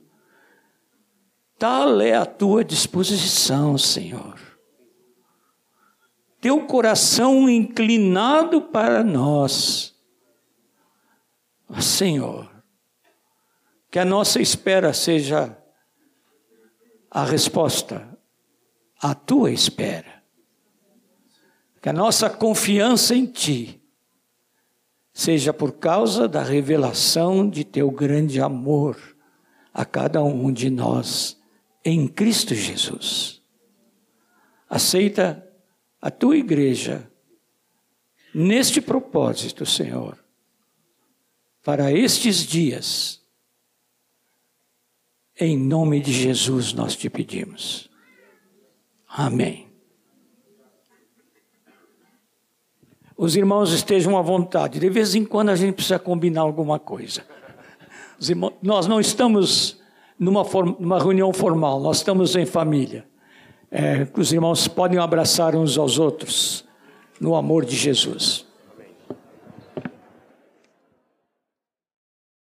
Tal 1.56 2.00
é 2.00 2.12
a 2.12 2.26
tua 2.26 2.64
disposição, 2.64 3.78
Senhor. 3.78 4.36
Teu 6.40 6.66
coração 6.66 7.48
inclinado 7.48 8.60
para 8.60 9.04
nós. 9.04 9.94
Senhor, 11.80 12.50
que 13.92 14.00
a 14.00 14.04
nossa 14.04 14.42
espera 14.42 14.92
seja 14.92 15.56
a 17.08 17.24
resposta 17.24 18.15
à 19.00 19.14
tua 19.14 19.50
espera. 19.50 20.22
Que 21.80 21.88
a 21.88 21.92
nossa 21.92 22.28
confiança 22.28 23.14
em 23.14 23.26
Ti 23.26 23.80
seja 25.12 25.52
por 25.52 25.72
causa 25.72 26.28
da 26.28 26.42
revelação 26.42 27.48
de 27.48 27.64
Teu 27.64 27.90
grande 27.90 28.40
amor 28.40 29.16
a 29.72 29.84
cada 29.84 30.22
um 30.22 30.52
de 30.52 30.70
nós 30.70 31.40
em 31.84 32.08
Cristo 32.08 32.54
Jesus. 32.54 33.42
Aceita 34.68 35.46
a 36.00 36.10
tua 36.10 36.36
igreja 36.36 37.10
neste 38.34 38.80
propósito, 38.80 39.64
Senhor, 39.64 40.18
para 41.62 41.92
estes 41.92 42.38
dias 42.46 43.24
em 45.38 45.56
nome 45.56 46.00
de 46.00 46.12
Jesus 46.12 46.72
nós 46.72 46.96
te 46.96 47.10
pedimos. 47.10 47.90
Amém. 49.08 49.66
Os 53.16 53.34
irmãos 53.34 53.72
estejam 53.72 54.18
à 54.18 54.22
vontade. 54.22 54.78
De 54.78 54.90
vez 54.90 55.14
em 55.14 55.24
quando 55.24 55.48
a 55.48 55.56
gente 55.56 55.74
precisa 55.74 55.98
combinar 55.98 56.42
alguma 56.42 56.78
coisa. 56.78 57.24
Irmãos, 58.20 58.54
nós 58.62 58.86
não 58.86 59.00
estamos 59.00 59.80
numa, 60.18 60.42
numa, 60.78 60.98
reunião 60.98 61.32
formal, 61.32 61.80
nós 61.80 61.98
estamos 61.98 62.36
em 62.36 62.46
família. 62.46 63.06
É, 63.70 64.06
os 64.16 64.32
irmãos 64.32 64.68
podem 64.68 64.98
abraçar 64.98 65.54
uns 65.54 65.76
aos 65.76 65.98
outros 65.98 66.64
no 67.20 67.34
amor 67.34 67.64
de 67.64 67.74
Jesus. 67.74 68.45